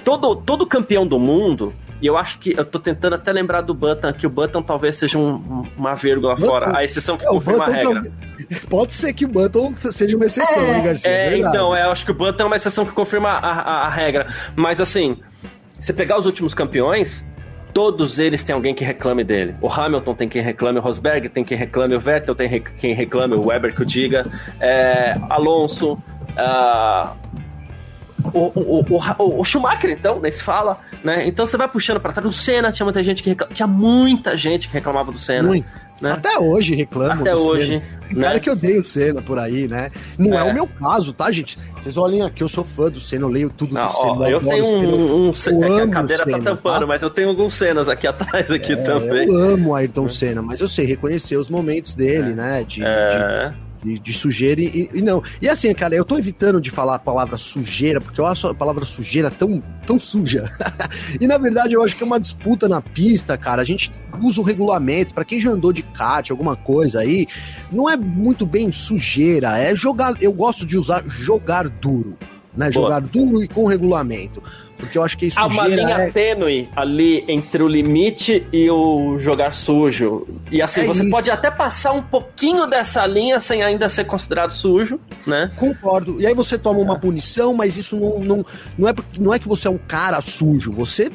[0.04, 3.76] Todo, todo campeão do mundo, e eu acho que eu tô tentando até lembrar do
[3.76, 7.28] Button, que o Button talvez seja um, uma vírgula Button, fora, a exceção que é,
[7.28, 8.02] confirma a regra.
[8.68, 11.12] Pode ser que o Button seja uma exceção, é, né, Garcia?
[11.12, 13.52] É, é então, é, eu acho que o Button é uma exceção que confirma a,
[13.52, 14.26] a, a regra.
[14.56, 15.20] Mas assim,
[15.82, 17.26] você pegar os últimos campeões,
[17.74, 19.56] todos eles têm alguém que reclame dele.
[19.60, 23.36] O Hamilton tem quem reclame, o Rosberg tem quem reclame, o Vettel tem quem reclame,
[23.36, 24.26] o Weber que o diga,
[24.60, 27.10] é, Alonso, uh,
[28.34, 31.28] o, o, o, o, Schumacher, então, nem se fala, né?
[31.28, 32.28] Então você vai puxando para trás.
[32.28, 35.48] O Senna tinha muita gente que reclamava, tinha muita gente que reclamava do Senna.
[35.48, 35.68] Muito.
[36.02, 36.12] Né?
[36.12, 37.82] Até hoje reclamo Até hoje.
[38.12, 38.24] Né?
[38.24, 39.92] cara que odeia o Senna por aí, né?
[40.18, 40.42] Não é.
[40.42, 40.44] é.
[40.44, 41.58] o meu caso, tá, gente?
[41.82, 44.20] Vocês olhem aqui, eu sou fã do Senna, eu leio tudo Não, do Senna.
[44.20, 46.88] Ó, eu, eu tenho um, um Senna, é a cadeira tá Senna, tá tampando, tá?
[46.88, 49.28] mas eu tenho alguns cenas aqui atrás aqui é, também.
[49.28, 52.36] Eu amo Ayrton Senna, mas eu sei reconhecer os momentos dele, é.
[52.36, 52.64] né?
[52.64, 53.48] De, é.
[53.48, 55.24] de de, de sujeira e, e, não.
[55.42, 58.54] E assim, cara, eu tô evitando de falar a palavra sujeira, porque eu acho a
[58.54, 60.50] palavra sujeira tão, tão suja.
[61.20, 63.62] e na verdade eu acho que é uma disputa na pista, cara.
[63.62, 67.28] A gente usa o regulamento, para quem já andou de kart, alguma coisa aí,
[67.72, 70.16] não é muito bem sujeira, é jogar.
[70.22, 72.18] Eu gosto de usar jogar duro.
[72.56, 74.44] Né, jogar duro e com regulamento.
[74.82, 76.10] Porque eu acho que isso Há uma linha é...
[76.10, 80.28] tênue ali entre o limite e o jogar sujo.
[80.52, 81.12] E assim, é você isso.
[81.12, 85.52] pode até passar um pouquinho dessa linha sem ainda ser considerado sujo, né?
[85.56, 86.20] Concordo.
[86.20, 88.46] E aí você toma uma punição, mas isso não, não,
[88.76, 90.72] não, é, não é que você é um cara sujo.
[90.72, 91.12] Você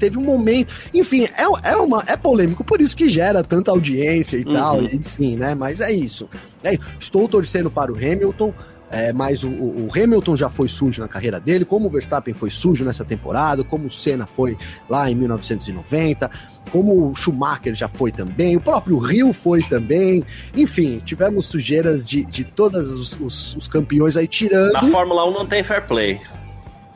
[0.00, 0.74] teve um momento.
[0.92, 4.52] Enfim, é, é, uma, é polêmico, por isso que gera tanta audiência e uhum.
[4.54, 4.82] tal.
[4.82, 5.54] Enfim, né?
[5.54, 6.28] Mas é isso.
[6.64, 8.52] É, estou torcendo para o Hamilton.
[8.90, 12.50] É, mas o, o, Hamilton já foi sujo na carreira dele, como o Verstappen foi
[12.50, 14.56] sujo nessa temporada, como o Senna foi
[14.88, 16.30] lá em 1990,
[16.70, 20.24] como o Schumacher já foi também, o próprio Rio foi também.
[20.56, 24.72] Enfim, tivemos sujeiras de, de todos os, os, os campeões aí, tirando.
[24.72, 26.20] Na Fórmula 1 não tem fair play.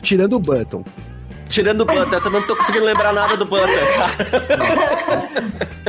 [0.01, 0.85] Tirando o Button.
[1.49, 3.67] Tirando o Button, eu também não tô conseguindo lembrar nada do Button,
[3.97, 4.15] cara.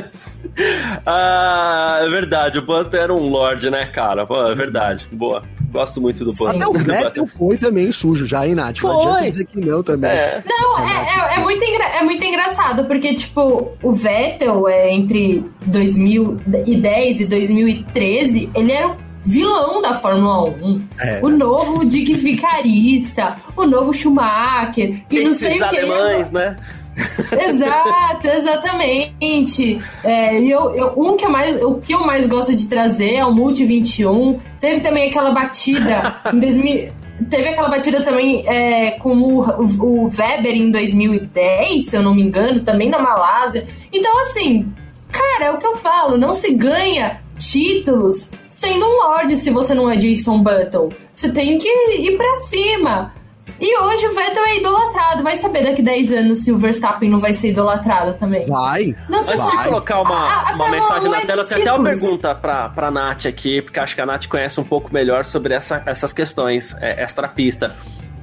[1.05, 4.25] ah, é verdade, o Button era um Lorde, né, cara?
[4.25, 5.43] Pô, é verdade, boa.
[5.71, 6.57] Gosto muito do Button.
[6.57, 8.79] Até o Vettel foi também sujo já, hein, Nath?
[8.79, 8.89] Foi.
[8.89, 10.11] Não adianta dizer que não também.
[10.11, 10.43] É.
[10.45, 17.21] Não, é, é, é, muito é muito engraçado, porque, tipo, o Vettel, é, entre 2010
[17.21, 20.81] e 2013, ele era o vilão da Fórmula 1.
[20.99, 21.19] É.
[21.21, 25.77] O novo Dick Vicarista, o novo Schumacher, e Esses não sei o que.
[25.79, 26.57] alemães, né?
[27.47, 29.81] Exato, exatamente.
[30.03, 33.25] É, eu, eu, um que eu mais, o que eu mais gosto de trazer é
[33.25, 34.39] o Multi 21.
[34.59, 36.99] Teve também aquela batida em 2000.
[37.29, 42.21] Teve aquela batida também é, com o, o, Weber em 2010, se eu não me
[42.21, 43.67] engano, também na Malásia.
[43.91, 44.71] Então, assim,
[45.11, 49.73] cara, é o que eu falo, não se ganha títulos sendo um Lorde se você
[49.73, 50.89] não é Jason Button.
[51.13, 53.13] Você tem que ir pra cima.
[53.59, 55.23] E hoje o Vettel é idolatrado.
[55.23, 58.45] Vai saber daqui 10 anos se o Verstappen não vai ser idolatrado também.
[58.45, 58.95] Vai.
[59.07, 61.73] Não sei Antes de colocar uma, a, a uma mensagem na é tela, tem até
[61.73, 65.25] uma pergunta pra, pra Nath aqui, porque acho que a Nath conhece um pouco melhor
[65.25, 67.75] sobre essa, essas questões é, extra-pista.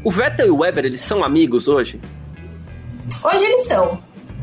[0.04, 2.00] O Vettel e o Weber, eles são amigos hoje?
[3.24, 3.98] Hoje eles são.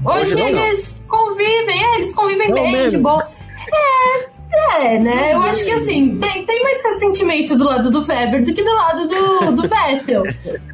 [0.06, 1.08] Hoje, hoje eles não.
[1.08, 2.92] convivem, é, eles convivem não bem, mesmo.
[2.92, 3.28] de boa.
[3.74, 5.34] É, é, né?
[5.34, 8.74] Eu acho que assim, tem, tem mais ressentimento do lado do Weber do que do
[8.74, 10.24] lado do, do Vettel.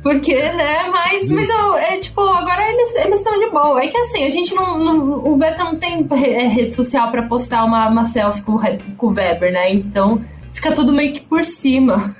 [0.01, 0.89] Porque, né?
[0.89, 3.81] Mas, mas eu, é tipo, agora eles estão de boa.
[3.81, 4.77] É que assim, a gente não.
[4.77, 8.57] não o Vettel não tem é, rede social pra postar uma, uma selfie com,
[8.97, 9.71] com o Weber, né?
[9.71, 10.21] Então
[10.53, 12.15] fica tudo meio que por cima.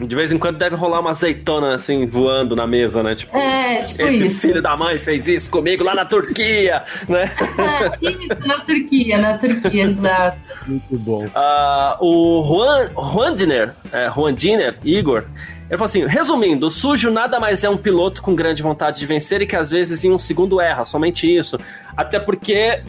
[0.00, 3.14] De vez em quando deve rolar uma azeitona assim voando na mesa, né?
[3.14, 4.40] Tipo, é, tipo esse isso.
[4.42, 7.30] filho da mãe fez isso comigo lá na Turquia, né?
[7.58, 10.38] É, isso, na Turquia, na Turquia, exato.
[10.66, 11.24] Muito bom.
[11.24, 15.24] Uh, o Juan, Juan Diner, é, Juan Diner, Igor,
[15.68, 19.06] ele falou assim: resumindo, o sujo nada mais é um piloto com grande vontade de
[19.06, 21.58] vencer e que às vezes em um segundo erra, somente isso.
[21.96, 22.82] Até porque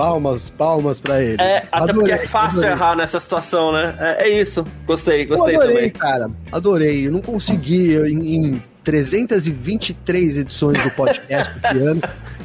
[0.00, 1.36] Palmas, palmas pra ele.
[1.40, 2.70] É, até adorei, porque é fácil adorei.
[2.70, 3.94] errar nessa situação, né?
[3.98, 4.64] É, é, isso.
[4.86, 5.90] Gostei, gostei eu adorei, também.
[5.90, 6.30] cara.
[6.50, 7.06] Adorei.
[7.06, 12.00] Eu não consegui em, em 323 edições do podcast esse ano.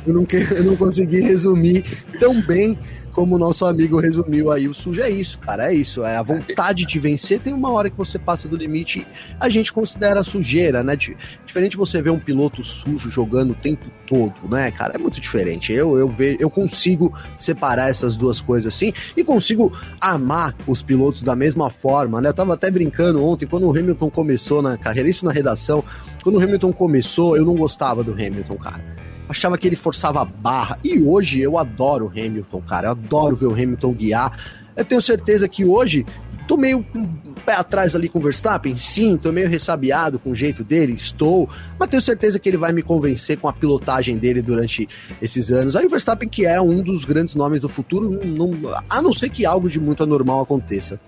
[0.05, 1.83] Eu não, eu não consegui resumir
[2.19, 2.77] tão bem
[3.15, 6.03] como o nosso amigo resumiu aí, o sujo é isso, cara, é isso.
[6.03, 7.39] É a vontade de vencer.
[7.39, 9.07] Tem uma hora que você passa do limite,
[9.39, 10.97] a gente considera sujeira, né?
[10.97, 14.95] Diferente você ver um piloto sujo jogando o tempo todo, né, cara?
[14.95, 15.71] É muito diferente.
[15.71, 21.23] Eu, eu, vejo, eu consigo separar essas duas coisas assim e consigo amar os pilotos
[21.23, 22.27] da mesma forma, né?
[22.27, 25.81] Eu tava até brincando ontem, quando o Hamilton começou na carreira, isso na redação,
[26.21, 30.25] quando o Hamilton começou, eu não gostava do Hamilton, cara achava que ele forçava a
[30.25, 30.79] barra.
[30.83, 32.87] E hoje eu adoro o Hamilton, cara.
[32.87, 34.37] Eu adoro ver o Hamilton guiar.
[34.75, 36.05] Eu tenho certeza que hoje
[36.47, 40.31] tô meio com um pé atrás ali com o Verstappen, sim, tô meio ressabiado com
[40.31, 41.49] o jeito dele, estou,
[41.79, 44.87] mas tenho certeza que ele vai me convencer com a pilotagem dele durante
[45.21, 45.75] esses anos.
[45.75, 48.51] Aí o Verstappen, que é um dos grandes nomes do futuro, não,
[48.89, 50.99] a não ser que algo de muito anormal aconteça.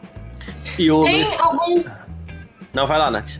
[0.78, 1.39] E o tem Luiz...
[1.39, 2.05] alguns.
[2.74, 3.39] Não, vai lá, Nath.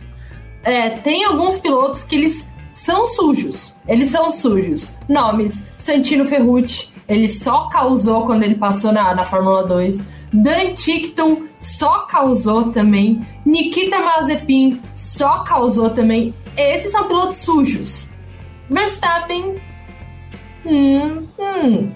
[0.62, 2.46] É, tem alguns pilotos que eles
[2.78, 3.74] são sujos.
[3.86, 4.96] Eles são sujos.
[5.08, 10.04] Nomes: Santino Ferrucci, ele só causou quando ele passou na, na Fórmula 2.
[10.32, 13.18] Dan Tickton só causou também.
[13.44, 16.34] Nikita Mazepin só causou também.
[16.56, 18.08] Esses são pilotos sujos.
[18.70, 19.60] Verstappen.
[20.66, 21.90] Hum, hum.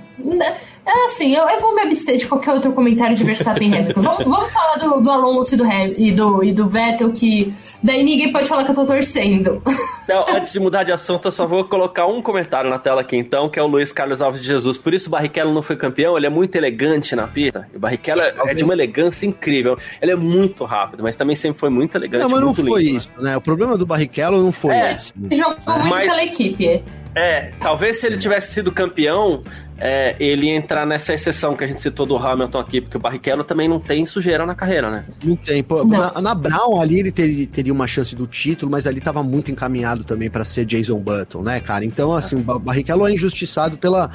[0.84, 4.00] É assim, eu, eu, vou me abster de qualquer outro comentário de Verstappen e Hamilton.
[4.00, 5.64] Vamos, vamos falar do, do Alonso e do,
[5.98, 9.62] e, do, e do Vettel, que daí ninguém pode falar que eu tô torcendo.
[10.08, 13.16] Não, antes de mudar de assunto, eu só vou colocar um comentário na tela aqui
[13.16, 14.76] então, que é o Luiz Carlos Alves de Jesus.
[14.76, 17.68] Por isso o Barrichello não foi campeão, ele é muito elegante na pista.
[17.72, 19.78] O Barrichello é, é de uma elegância incrível.
[20.00, 22.22] Ele é muito rápido, mas também sempre foi muito elegante.
[22.22, 23.36] Não, mas não foi lindo, isso, né?
[23.36, 25.12] O problema do Barrichello não foi é, esse.
[25.30, 26.82] Jogou muito mas, pela equipe.
[27.14, 29.42] É, talvez se ele tivesse sido campeão,
[29.78, 33.42] é, ele entrar nessa exceção que a gente citou do Hamilton aqui, porque o Barrichello
[33.42, 35.04] também não tem sujeira na carreira, né?
[35.24, 35.62] Não tem.
[35.62, 35.98] Pô, não.
[35.98, 39.50] Na, na, Brown ali ele ter, teria uma chance do título, mas ali tava muito
[39.50, 41.84] encaminhado também para ser Jason Button, né, cara?
[41.84, 44.08] Então, assim, o Barrichello é injustiçado pela,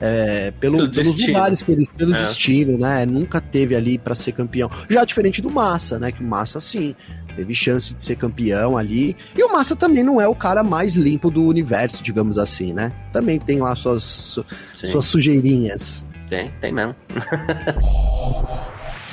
[0.00, 1.34] é, pelo, pelo pelos destino.
[1.34, 2.22] lugares que ele pelo é.
[2.22, 3.04] destino, né?
[3.04, 4.70] Nunca teve ali para ser campeão.
[4.88, 6.10] Já diferente do Massa, né?
[6.10, 6.96] Que o Massa sim
[7.34, 9.16] teve chance de ser campeão ali.
[9.36, 12.92] E o Massa também não é o cara mais limpo do universo, digamos assim, né?
[13.12, 14.38] Também tem lá suas
[14.74, 16.04] suas sujeirinhas.
[16.28, 16.94] Tem, tem mesmo.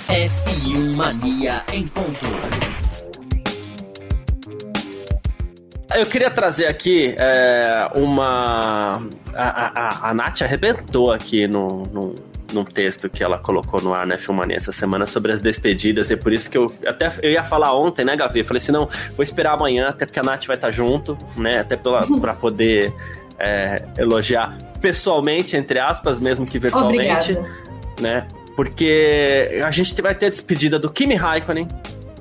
[0.08, 2.26] F1 Mania em ponto.
[5.96, 9.08] Eu queria trazer aqui é, uma.
[9.34, 12.16] A, a, a Nath arrebentou aqui no, no,
[12.54, 16.14] num texto que ela colocou no ar na Filmania essa semana sobre as despedidas, e
[16.14, 18.40] é por isso que eu até eu ia falar ontem, né, Gavi?
[18.40, 21.60] Eu falei assim: não, vou esperar amanhã, até porque a Nath vai estar junto, né?
[21.60, 22.94] Até pela, pra poder
[23.40, 27.32] é, elogiar pessoalmente, entre aspas, mesmo que virtualmente.
[27.32, 27.68] Obrigada.
[28.00, 28.28] Né?
[28.56, 31.68] Porque a gente vai ter a despedida do Kimi Raikkonen,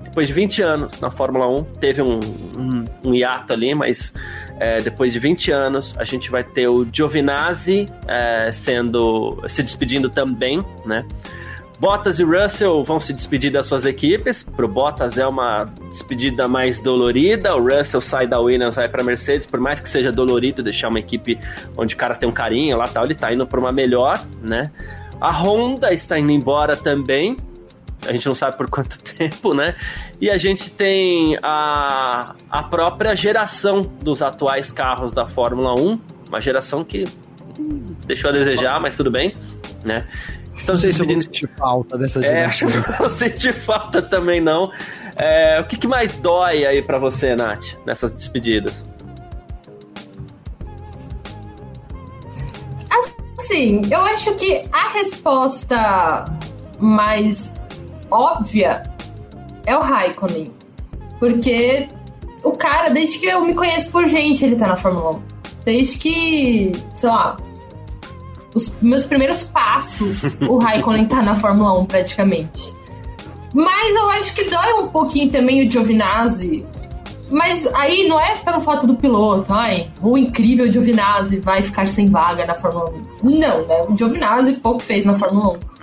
[0.05, 2.21] depois de 20 anos na Fórmula 1, teve um,
[2.57, 4.15] um, um hiato ali, mas
[4.59, 10.09] é, depois de 20 anos a gente vai ter o Giovinazzi é, sendo se despedindo
[10.09, 11.05] também, né?
[11.79, 14.43] Bottas e Russell vão se despedir das suas equipes.
[14.43, 17.55] Pro Bottas é uma despedida mais dolorida.
[17.55, 19.47] O Russell sai da Williams, vai para Mercedes.
[19.47, 21.39] Por mais que seja dolorido deixar uma equipe
[21.77, 24.71] onde o cara tem um carinho lá tal, ele tá indo para uma melhor, né?
[25.21, 27.37] A Honda está indo embora também.
[28.07, 29.75] A gente não sabe por quanto tempo, né?
[30.21, 36.01] E a gente tem a, a própria geração dos atuais carros da Fórmula 1.
[36.29, 37.05] Uma geração que
[38.07, 39.33] deixou a desejar, mas tudo bem,
[39.85, 40.07] né?
[40.55, 42.69] Estão não sei se eu vou sentir falta dessa é, geração.
[42.69, 44.71] É, não senti falta também não.
[45.17, 48.85] É, o que, que, mais dói aí para você, Nath, nessas despedidas?
[53.39, 56.25] Assim, eu acho que a resposta
[56.79, 57.55] mais
[58.11, 58.83] óbvia
[59.67, 60.53] é o Raikkonen.
[61.19, 61.89] Porque
[62.43, 65.23] o cara, desde que eu me conheço por gente, ele tá na Fórmula 1.
[65.65, 67.37] Desde que, sei lá,
[68.55, 72.75] os meus primeiros passos, o Raikkonen tá na Fórmula 1 praticamente.
[73.53, 76.65] Mas eu acho que dói um pouquinho também o Giovinazzi.
[77.29, 82.07] Mas aí não é pelo fato do piloto, ai, o incrível Giovinazzi vai ficar sem
[82.07, 82.93] vaga na Fórmula
[83.25, 83.31] 1.
[83.31, 83.83] Não, né?
[83.89, 85.76] O Giovinazzi pouco fez na Fórmula 1.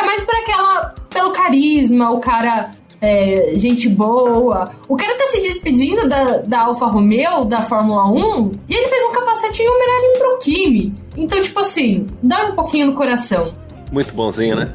[0.00, 0.94] É mais por aquela.
[1.10, 2.70] pelo carisma, o cara
[3.00, 4.70] é, gente boa.
[4.88, 9.02] O cara tá se despedindo da, da Alfa Romeo, da Fórmula 1, e ele fez
[9.04, 10.94] um capacete em homenagem pro Kimi.
[11.16, 13.52] Então, tipo assim, dá um pouquinho no coração.
[13.90, 14.74] Muito bonzinho, né?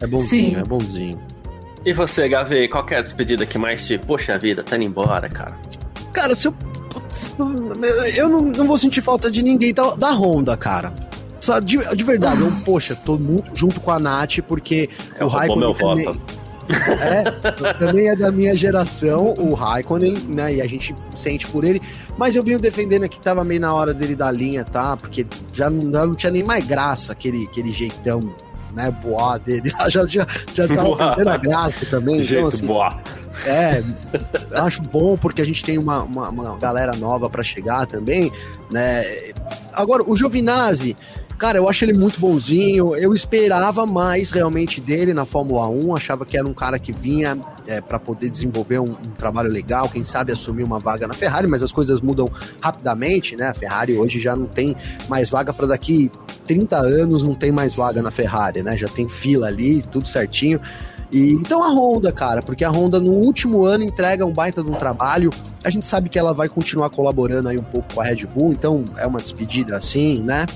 [0.00, 0.56] É bonzinho, Sim.
[0.56, 1.20] é bonzinho.
[1.84, 3.98] E você, Gavê, qual é a despedida que mais te.
[3.98, 5.54] Poxa vida, tá indo embora, cara?
[6.12, 6.54] Cara, se eu.
[8.16, 10.92] Eu não, não vou sentir falta de ninguém da, da Honda, cara.
[11.40, 14.88] Só de, de verdade, eu, poxa, tô muito junto com a Nath, porque
[15.18, 15.74] é, o Raikkonen.
[15.74, 16.40] Também, voto.
[17.00, 17.24] É,
[17.74, 20.54] também é da minha geração, o Raikkonen, né?
[20.54, 21.80] E a gente sente por ele.
[22.16, 24.96] Mas eu venho defendendo aqui que tava meio na hora dele dar linha, tá?
[24.96, 28.20] Porque já não, já não tinha nem mais graça aquele, aquele jeitão
[28.72, 29.72] né, boa dele.
[29.88, 32.22] Já, já, já tava perdendo a graça também.
[32.22, 33.00] Jeito então, assim, boa.
[33.46, 33.82] É,
[34.54, 38.30] acho bom porque a gente tem uma, uma, uma galera nova para chegar também,
[38.70, 39.02] né?
[39.72, 40.96] Agora, o Giovinazzi,
[41.40, 42.94] Cara, eu acho ele muito bonzinho.
[42.94, 45.96] Eu esperava mais realmente dele na Fórmula 1.
[45.96, 47.34] Achava que era um cara que vinha
[47.66, 51.46] é, para poder desenvolver um, um, trabalho legal, quem sabe assumir uma vaga na Ferrari,
[51.46, 52.28] mas as coisas mudam
[52.60, 53.48] rapidamente, né?
[53.48, 54.76] A Ferrari hoje já não tem
[55.08, 56.10] mais vaga para daqui
[56.46, 58.76] 30 anos, não tem mais vaga na Ferrari, né?
[58.76, 60.60] Já tem fila ali, tudo certinho.
[61.12, 64.70] E, então a Honda, cara, porque a Honda no último ano entrega um baita de
[64.70, 65.30] um trabalho.
[65.64, 68.52] A gente sabe que ela vai continuar colaborando aí um pouco com a Red Bull,
[68.52, 70.46] então é uma despedida assim, né?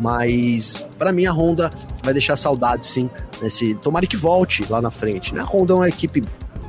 [0.00, 1.70] Mas para mim a Honda
[2.02, 3.10] vai deixar saudade sim
[3.42, 3.74] nesse.
[3.74, 5.40] Tomara que volte lá na frente, né?
[5.40, 6.22] A Honda é uma equipe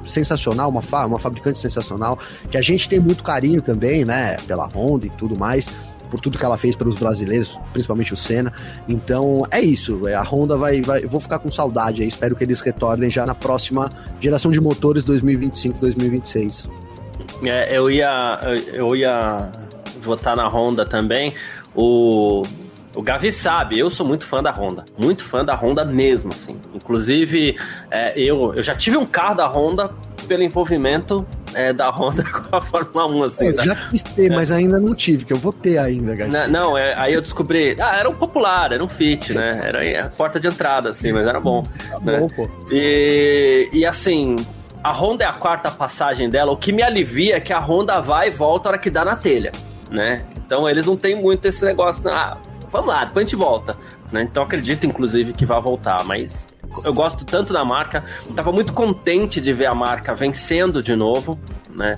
[0.06, 2.18] sensacional, uma, fa uma fabricante sensacional,
[2.50, 4.38] que a gente tem muito carinho também, né?
[4.48, 5.70] Pela Honda e tudo mais
[6.10, 8.51] por tudo que ela fez pelos brasileiros, principalmente o Senna.
[8.88, 10.07] Então é isso.
[10.07, 11.01] É, a Honda vai, vai.
[11.01, 12.07] Vou ficar com saudade aí.
[12.07, 13.89] Espero que eles retornem já na próxima
[14.20, 16.70] geração de motores 2025-2026.
[17.43, 18.39] É, eu ia.
[18.74, 19.49] Eu ia
[20.01, 21.34] votar na Honda também.
[21.76, 22.43] O.
[22.96, 24.84] O Gavi sabe, eu sou muito fã da Honda.
[24.98, 26.58] Muito fã da Honda mesmo, assim.
[26.74, 27.56] Inclusive,
[27.92, 29.92] é, eu, eu já tive um carro da Honda
[30.28, 33.46] pelo envolvimento é, da Honda com a Fórmula 1, assim.
[33.48, 34.36] Eu já quis ter, é.
[34.36, 36.48] mas ainda não tive, que eu vou ter ainda, Garcia.
[36.48, 37.76] Não, não é, aí eu descobri.
[37.80, 39.52] Ah, era um popular, era um fit, né?
[39.56, 41.64] Era a porta de entrada, assim, mas era bom.
[41.64, 42.20] Tá né?
[42.20, 42.50] bom, pô.
[42.72, 44.36] E, e assim,
[44.84, 48.02] a Honda é a quarta passagem dela, o que me alivia é que a Honda
[48.02, 49.52] vai e volta a hora que dá na telha,
[49.92, 50.24] né?
[50.46, 52.38] Então eles não têm muito esse negócio, ah,
[52.72, 53.76] vamos lá, depois a gente volta.
[54.12, 54.24] Né?
[54.24, 56.48] Então acredito, inclusive, que vai voltar, mas
[56.84, 61.40] eu gosto tanto da marca, estava muito contente de ver a marca vencendo de novo,
[61.76, 61.96] né?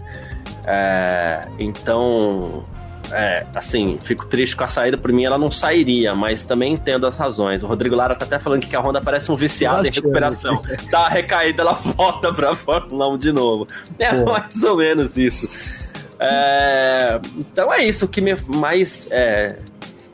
[0.66, 2.64] É, então,
[3.12, 7.06] é, assim, fico triste com a saída, por mim ela não sairia, mas também entendo
[7.06, 7.64] as razões.
[7.64, 10.62] O Rodrigo Lara tá até falando que a Honda parece um viciado em recuperação.
[10.90, 13.68] Dá a recaída, ela volta pra Fórmula 1 de novo.
[14.00, 14.32] É Pô.
[14.32, 15.82] mais ou menos isso.
[16.20, 19.58] É, então é isso, o que me mais é,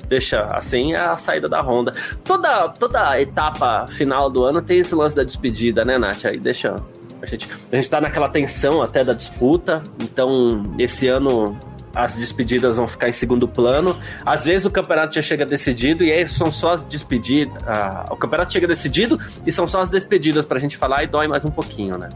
[0.08, 1.92] deixa assim é a saída da Honda.
[2.24, 6.26] Toda, toda etapa final do ano tem esse lance da despedida, né, Nath?
[6.26, 6.76] Aí deixa.
[7.20, 11.58] A gente, a gente tá naquela tensão até da disputa, então esse ano
[11.96, 13.98] as despedidas vão ficar em segundo plano.
[14.24, 17.52] Às vezes o campeonato já chega decidido e aí são só as despedidas.
[17.64, 21.28] Uh, o campeonato chega decidido e são só as despedidas pra gente falar e dói
[21.28, 22.10] mais um pouquinho, né?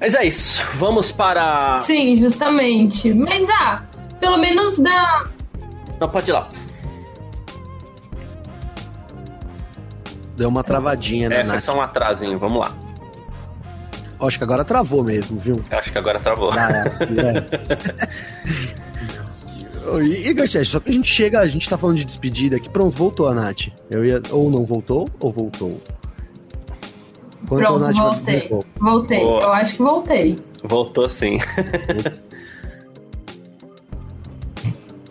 [0.00, 0.60] Mas é isso.
[0.74, 1.76] Vamos para.
[1.78, 3.12] Sim, justamente.
[3.14, 3.82] Mas ah,
[4.22, 5.28] pelo menos da.
[6.00, 6.48] Não, pode ir lá.
[10.36, 11.40] Deu uma travadinha, né?
[11.40, 12.72] É, foi só um atrasinho, vamos lá.
[14.20, 15.60] Acho que agora travou mesmo, viu?
[15.72, 16.50] Acho que agora travou.
[16.52, 16.86] Ah, é.
[20.28, 20.32] é.
[20.32, 22.70] Garcia, só que a gente chega, a gente tá falando de despedida aqui.
[22.70, 23.68] Pronto, voltou a Nath.
[23.90, 25.82] Eu ia, ou não voltou, ou voltou.
[27.48, 28.48] Quanto Pronto, Nath voltei.
[28.78, 29.24] Voltei.
[29.24, 29.40] Oh.
[29.40, 30.38] Eu acho que voltei.
[30.62, 31.38] Voltou sim.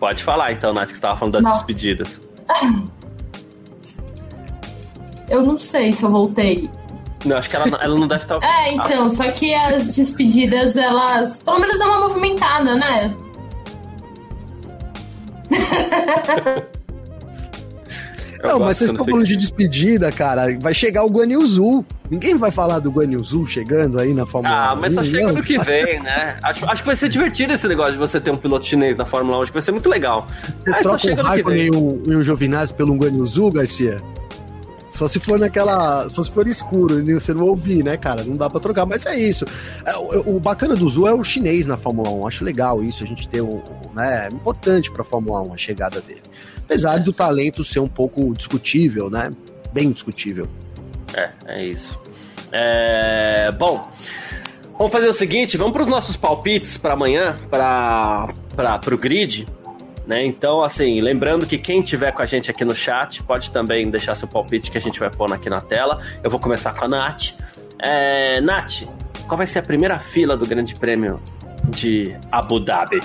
[0.02, 1.52] Pode falar então, Nath, que você tava falando das não.
[1.52, 2.20] despedidas.
[5.30, 6.68] Eu não sei se eu voltei.
[7.24, 8.36] Não, acho que ela, ela não deve estar.
[8.42, 11.40] é, então, só que as despedidas, elas.
[11.44, 13.16] Pelo menos dão uma movimentada, né?
[18.42, 20.58] Não, mas vocês estão falando de despedida, cara.
[20.58, 24.54] Vai chegar o Guan Yu Ninguém vai falar do Guan Yu chegando aí na Fórmula
[24.54, 24.58] 1.
[24.58, 26.36] Ah, mas só chega no que vem, né?
[26.42, 29.06] Acho, acho que vai ser divertido esse negócio de você ter um piloto chinês na
[29.06, 29.42] Fórmula 1.
[29.44, 30.22] Acho que vai ser muito legal.
[30.44, 33.96] Você mas troca um Raikkonen e um, um Giovinazzi pelo Guan Yu Garcia?
[34.90, 36.06] Só se for naquela.
[36.10, 38.22] Só se for escuro, você não ouvir, né, cara?
[38.24, 39.46] Não dá pra trocar, mas é isso.
[39.86, 42.26] É, o, o, bacana do Zul é o chinês na Fórmula 1.
[42.26, 43.62] Acho legal isso, a gente ter um.
[43.94, 46.20] Né, é importante pra Fórmula 1 a chegada dele.
[46.58, 49.30] Apesar do talento ser um pouco discutível, né?
[49.72, 50.46] Bem discutível.
[51.14, 52.01] É, é isso.
[52.52, 53.90] É, bom,
[54.78, 59.46] vamos fazer o seguinte: vamos para os nossos palpites para amanhã, para o grid.
[60.06, 60.26] Né?
[60.26, 64.14] Então, assim, lembrando que quem tiver com a gente aqui no chat pode também deixar
[64.14, 66.00] seu palpite que a gente vai pôr aqui na tela.
[66.22, 67.34] Eu vou começar com a Nath.
[67.80, 68.82] É, Nath,
[69.26, 71.14] qual vai ser a primeira fila do Grande Prêmio
[71.68, 73.00] de Abu Dhabi?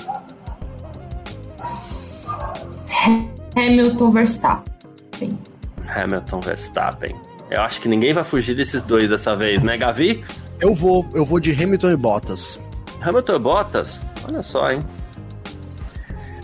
[3.55, 5.39] Hamilton Verstappen.
[5.87, 7.26] Hamilton Verstappen.
[7.49, 10.23] Eu acho que ninguém vai fugir desses dois dessa vez, né, Gavi?
[10.59, 12.59] Eu vou, eu vou de Hamilton e Bottas.
[13.01, 14.01] Hamilton e Bottas?
[14.27, 14.79] Olha só, hein?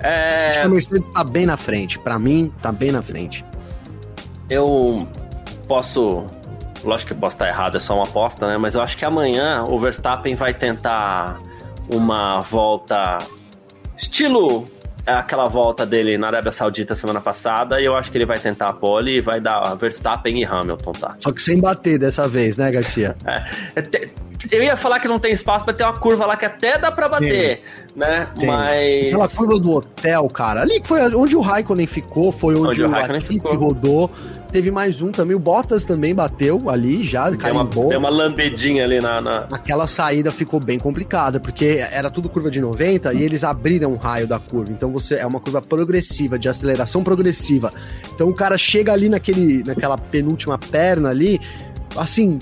[0.01, 0.47] É...
[0.47, 1.97] Acho que a Mercedes tá bem na frente.
[1.97, 3.43] Para mim, tá bem na frente.
[4.49, 5.07] Eu
[5.67, 6.25] posso.
[6.83, 8.57] Lógico que eu posso estar errado, é só uma aposta, né?
[8.57, 11.41] Mas eu acho que amanhã o Verstappen vai tentar
[11.89, 13.19] uma volta
[13.97, 14.65] estilo
[15.05, 18.67] aquela volta dele na Arábia Saudita semana passada e eu acho que ele vai tentar
[18.67, 21.15] a pole e vai dar Verstappen e Hamilton, tá?
[21.19, 23.15] Só que sem bater dessa vez, né, Garcia?
[23.25, 23.81] É, é
[24.51, 26.91] eu ia falar que não tem espaço para ter uma curva lá que até dá
[26.91, 27.59] para bater, tem,
[27.95, 28.27] né?
[28.35, 28.47] Tem.
[28.47, 32.67] Mas aquela curva do hotel, cara, ali que foi onde o Raikkonen ficou, foi onde,
[32.67, 34.11] onde o, o Latifi rodou.
[34.51, 37.85] Teve mais um também, o Bottas também bateu ali já, deu carimbou.
[37.85, 39.47] Uma, deu uma lambedinha ali na, na...
[39.51, 43.95] Aquela saída ficou bem complicada, porque era tudo curva de 90 e eles abriram um
[43.95, 44.71] raio da curva.
[44.71, 47.73] Então você é uma curva progressiva, de aceleração progressiva.
[48.13, 51.41] Então o cara chega ali naquele, naquela penúltima perna ali,
[51.97, 52.37] assim,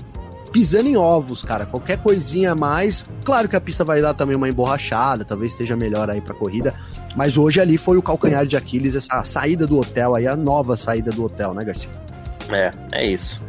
[0.52, 1.64] pisando em ovos, cara.
[1.66, 3.04] Qualquer coisinha a mais.
[3.24, 6.74] Claro que a pista vai dar também uma emborrachada, talvez esteja melhor aí pra corrida.
[7.16, 10.76] Mas hoje ali foi o calcanhar de Aquiles, essa saída do hotel aí, a nova
[10.76, 11.90] saída do hotel, né, Garcia?
[12.50, 13.42] É, é isso.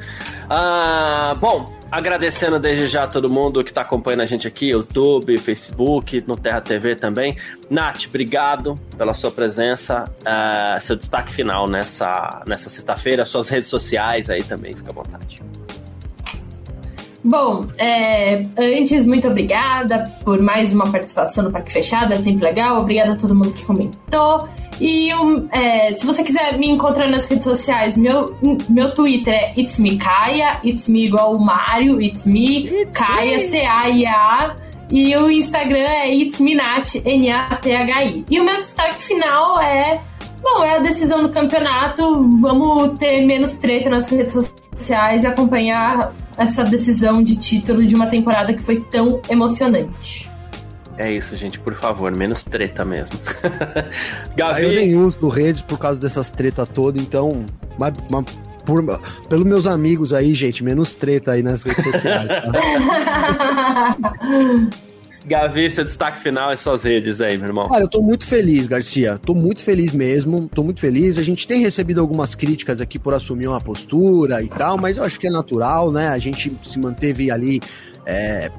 [0.49, 6.23] Ah, bom, agradecendo desde já todo mundo que está acompanhando a gente aqui, YouTube, Facebook,
[6.27, 7.37] no Terra TV também.
[7.69, 10.05] Nath, obrigado pela sua presença.
[10.21, 15.41] Uh, seu destaque final nessa, nessa sexta-feira, suas redes sociais aí também, fica à vontade.
[17.23, 22.81] Bom, é, antes, muito obrigada por mais uma participação no Parque Fechado, é sempre legal.
[22.81, 24.49] Obrigada a todo mundo que comentou.
[24.81, 28.35] E um, é, se você quiser me encontrar nas redes sociais, meu,
[28.69, 34.55] meu Twitter é It's Me Kaia, It's Me igual o Mario, It's Me Kaia, C-A-I-A.
[34.91, 38.25] E o Instagram é It's Me Nat, N-A-T-H-I.
[38.29, 40.01] E o meu destaque final é.
[40.41, 42.29] Bom, é a decisão do campeonato.
[42.41, 48.07] Vamos ter menos treta nas redes sociais e acompanhar essa decisão de título de uma
[48.07, 50.31] temporada que foi tão emocionante.
[50.97, 53.17] É isso, gente, por favor, menos treta mesmo.
[54.37, 54.63] Gavi...
[54.63, 57.45] Eu nem uso redes por causa dessas treta todas, então.
[57.79, 58.25] Mas, mas
[58.63, 58.83] por,
[59.27, 62.27] pelos meus amigos aí, gente, menos treta aí nas redes sociais.
[62.27, 63.97] Tá?
[65.25, 67.67] Gavi, seu destaque final e suas redes aí, meu irmão.
[67.71, 69.19] Olha, eu tô muito feliz, Garcia.
[69.25, 70.49] Tô muito feliz mesmo.
[70.53, 71.17] Tô muito feliz.
[71.17, 75.03] A gente tem recebido algumas críticas aqui por assumir uma postura e tal, mas eu
[75.03, 76.09] acho que é natural, né?
[76.09, 77.59] A gente se manteve ali.
[78.05, 78.51] É,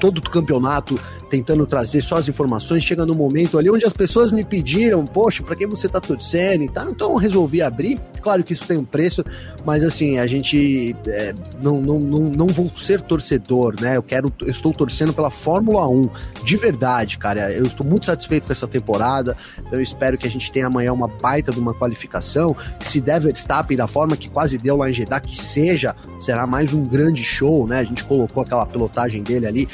[0.00, 0.98] todo o campeonato
[1.30, 5.42] tentando trazer só as informações, chega no momento ali onde as pessoas me pediram, poxa,
[5.44, 7.98] para quem você tá torcendo e tal, então eu resolvi abrir.
[8.20, 9.24] Claro que isso tem um preço,
[9.64, 13.96] mas assim, a gente é, não, não, não, não vou ser torcedor, né?
[13.96, 16.10] Eu quero, eu estou torcendo pela Fórmula 1,
[16.44, 17.50] de verdade, cara.
[17.52, 19.36] Eu estou muito satisfeito com essa temporada.
[19.72, 22.54] Eu espero que a gente tenha amanhã uma baita de uma qualificação.
[22.80, 26.74] Se der Verstappen da forma que quase deu lá em Jeddah, que seja, será mais
[26.74, 27.78] um grande show, né?
[27.78, 29.68] A gente colocou aquela pilotagem dele ali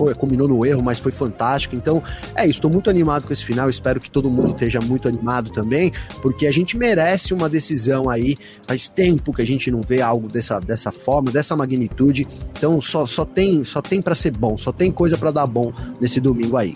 [0.00, 1.76] foi, combinou no erro, mas foi fantástico.
[1.76, 2.02] Então,
[2.34, 5.50] é isso, estou muito animado com esse final, espero que todo mundo esteja muito animado
[5.50, 8.38] também, porque a gente merece uma decisão aí.
[8.66, 12.26] Faz tempo que a gente não vê algo dessa, dessa forma, dessa magnitude.
[12.56, 15.70] Então, só, só tem, só tem para ser bom, só tem coisa para dar bom
[16.00, 16.74] nesse domingo aí.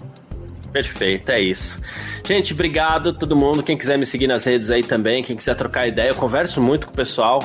[0.74, 1.80] Perfeito, é isso.
[2.26, 3.62] Gente, obrigado todo mundo.
[3.62, 6.88] Quem quiser me seguir nas redes aí também, quem quiser trocar ideia, eu converso muito
[6.88, 7.38] com o pessoal.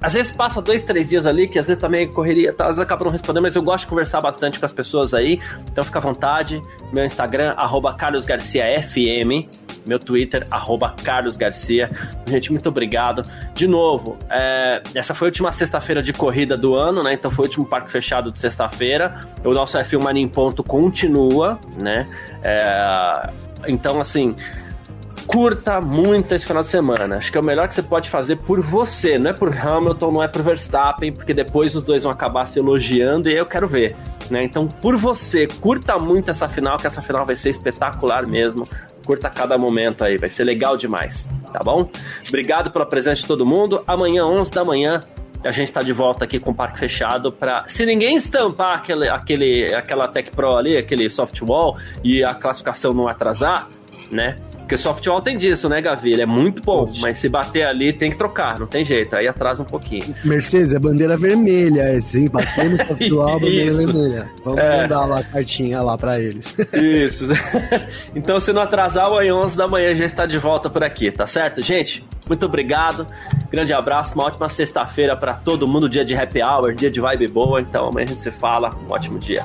[0.00, 3.06] Às vezes passa dois, três dias ali, que às vezes também correria, às vezes acabam
[3.06, 5.40] não respondendo, mas eu gosto de conversar bastante com as pessoas aí.
[5.72, 6.62] Então fica à vontade.
[6.92, 7.56] Meu Instagram,
[7.98, 9.48] carlosgarciafm.
[9.86, 10.46] Meu Twitter,
[11.02, 11.90] carlosgarcia.
[12.26, 13.22] Gente, muito obrigado.
[13.54, 17.14] De novo, é, essa foi a última sexta-feira de corrida do ano, né?
[17.14, 19.20] Então foi o último parque fechado de sexta-feira.
[19.42, 22.06] O nosso F1 Mania em Ponto continua, né?
[22.42, 22.59] É,
[23.66, 24.34] então, assim,
[25.26, 27.18] curta muito esse final de semana.
[27.18, 30.10] Acho que é o melhor que você pode fazer por você, não é por Hamilton,
[30.10, 33.68] não é por Verstappen, porque depois os dois vão acabar se elogiando e eu quero
[33.68, 33.94] ver.
[34.30, 34.44] Né?
[34.44, 38.68] Então, por você, curta muito essa final, que essa final vai ser espetacular mesmo.
[39.06, 41.90] Curta cada momento aí, vai ser legal demais, tá bom?
[42.28, 43.82] Obrigado pela presença de todo mundo.
[43.86, 45.00] Amanhã, 11 da manhã,
[45.44, 49.08] a gente está de volta aqui com o parque fechado para se ninguém estampar aquele,
[49.08, 53.68] aquele, aquela Tech Pro ali, aquele softwall e a classificação não atrasar,
[54.10, 54.36] né?
[54.70, 56.12] Porque softwall tem disso, né, Gavi?
[56.12, 57.00] Ele é muito bom, Pode.
[57.00, 60.14] mas se bater ali tem que trocar, não tem jeito, aí atrasa um pouquinho.
[60.24, 64.30] Mercedes, é bandeira vermelha, é sim, batemos softwall, bandeira vermelha.
[64.44, 64.82] Vamos é.
[64.82, 66.56] mandar lá a cartinha lá para eles.
[66.72, 67.26] Isso.
[68.14, 71.26] então, se não atrasar, o 11 da manhã já está de volta por aqui, tá
[71.26, 72.04] certo, gente?
[72.28, 73.08] Muito obrigado,
[73.50, 77.26] grande abraço, uma ótima sexta-feira para todo mundo, dia de happy hour, dia de vibe
[77.26, 79.44] boa, então amanhã a gente se fala, um ótimo dia.